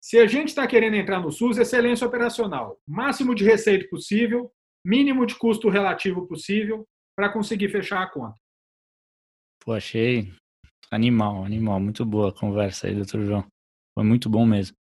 [0.00, 4.52] se a gente está querendo entrar no SUS, excelência operacional, máximo de receita possível,
[4.86, 6.86] mínimo de custo relativo possível
[7.16, 8.38] para conseguir fechar a conta.
[9.64, 10.32] Pô, achei
[10.92, 11.80] animal, animal.
[11.80, 13.44] Muito boa a conversa aí, doutor João.
[13.98, 14.79] Foi muito bom mesmo.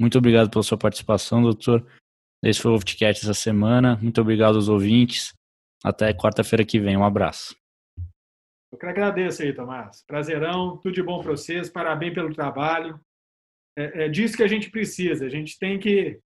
[0.00, 1.86] Muito obrigado pela sua participação, doutor.
[2.42, 3.98] Esse foi o Oftcat essa semana.
[4.00, 5.34] Muito obrigado aos ouvintes.
[5.84, 6.96] Até quarta-feira que vem.
[6.96, 7.54] Um abraço.
[8.72, 10.02] Eu que agradeço aí, Tomás.
[10.06, 11.68] Prazerão, tudo de bom para vocês.
[11.68, 12.98] Parabéns pelo trabalho.
[13.76, 15.26] É, é disso que a gente precisa.
[15.26, 16.18] A gente tem que.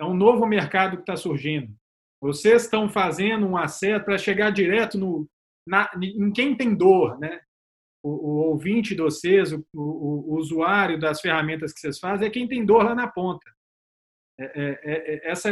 [0.00, 1.74] É um novo mercado que está surgindo.
[2.22, 5.28] Vocês estão fazendo um acerto para chegar direto no,
[5.66, 7.40] na, em quem tem dor, né?
[8.02, 12.30] O, o ouvinte de vocês, o, o, o, usuário das ferramentas que vocês fazem, é
[12.30, 13.50] quem tem dor lá na ponta.
[14.38, 15.50] É, é, é, é essa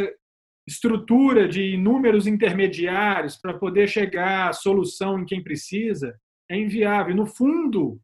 [0.66, 6.18] estrutura de inúmeros intermediários para poder chegar à solução em quem precisa
[6.48, 7.14] é inviável.
[7.14, 8.00] No fundo,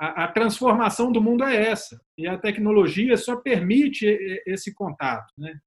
[0.00, 2.00] a, a, transformação do mundo é essa.
[2.16, 4.06] E a tecnologia só permite
[4.46, 5.32] esse contato.
[5.36, 5.58] Né?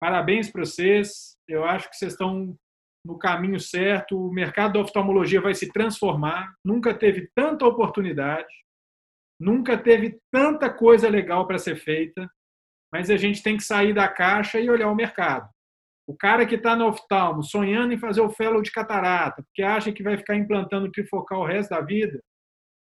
[0.00, 1.36] Parabéns para vocês.
[1.46, 2.56] Eu acho que vocês estão
[3.04, 6.54] no caminho certo, o mercado da oftalmologia vai se transformar.
[6.64, 8.52] Nunca teve tanta oportunidade,
[9.40, 12.30] nunca teve tanta coisa legal para ser feita,
[12.92, 15.48] mas a gente tem que sair da caixa e olhar o mercado.
[16.06, 19.92] O cara que está no oftalmo sonhando em fazer o fellow de catarata, porque acha
[19.92, 22.20] que vai ficar implantando trifocal o resto da vida,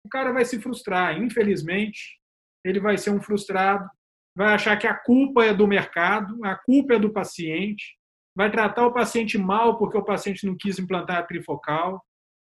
[0.06, 1.18] o cara vai se frustrar.
[1.18, 2.20] Infelizmente,
[2.64, 3.88] ele vai ser um frustrado,
[4.36, 7.97] vai achar que a culpa é do mercado, a culpa é do paciente,
[8.36, 12.03] vai tratar o paciente mal porque o paciente não quis implantar a trifocal,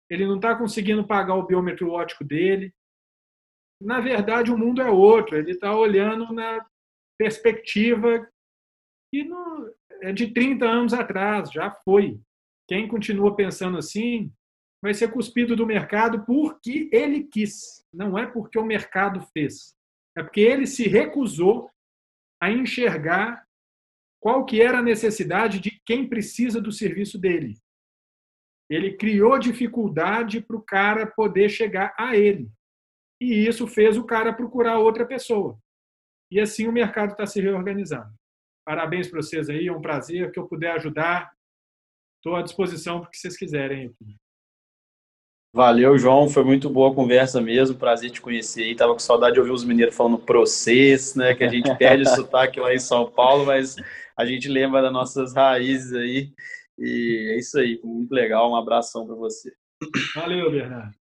[0.09, 2.73] ele não está conseguindo pagar o biômetro óptico dele.
[3.81, 6.65] Na verdade, o mundo é outro, ele está olhando na
[7.17, 8.27] perspectiva
[9.11, 9.69] que não,
[10.01, 12.19] é de 30 anos atrás, já foi.
[12.67, 14.31] Quem continua pensando assim
[14.81, 19.75] vai ser cuspido do mercado porque ele quis, não é porque o mercado fez.
[20.17, 21.69] É porque ele se recusou
[22.41, 23.45] a enxergar
[24.24, 27.57] qual que era a necessidade de quem precisa do serviço dele.
[28.69, 32.49] Ele criou dificuldade para o cara poder chegar a ele.
[33.19, 35.59] E isso fez o cara procurar outra pessoa.
[36.32, 38.13] E assim o mercado está se reorganizando.
[38.65, 41.30] Parabéns para vocês aí, é um prazer que eu puder ajudar.
[42.15, 43.88] Estou à disposição para o que vocês quiserem.
[43.88, 44.15] Aqui.
[45.53, 46.30] Valeu, João.
[46.30, 47.78] Foi muito boa a conversa mesmo.
[47.78, 48.76] Prazer te conhecer aí.
[48.76, 51.36] Tava com saudade de ouvir os mineiros falando processo, né?
[51.36, 53.76] Que a gente perde o sotaque lá em São Paulo, mas
[54.18, 56.32] a gente lembra das nossas raízes aí.
[56.78, 58.51] E é isso aí, muito legal.
[58.51, 59.51] Um abração para você.
[60.16, 60.93] Valeu, Bernardo.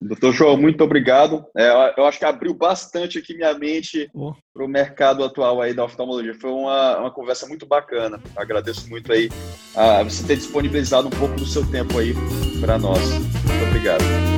[0.00, 1.44] Doutor João, muito obrigado.
[1.56, 4.34] É, eu acho que abriu bastante aqui minha mente oh.
[4.52, 6.34] para o mercado atual aí da oftalmologia.
[6.34, 8.20] Foi uma, uma conversa muito bacana.
[8.36, 9.30] Agradeço muito aí
[9.74, 12.12] a você ter disponibilizado um pouco do seu tempo aí
[12.60, 13.00] para nós.
[13.08, 14.35] Muito obrigado.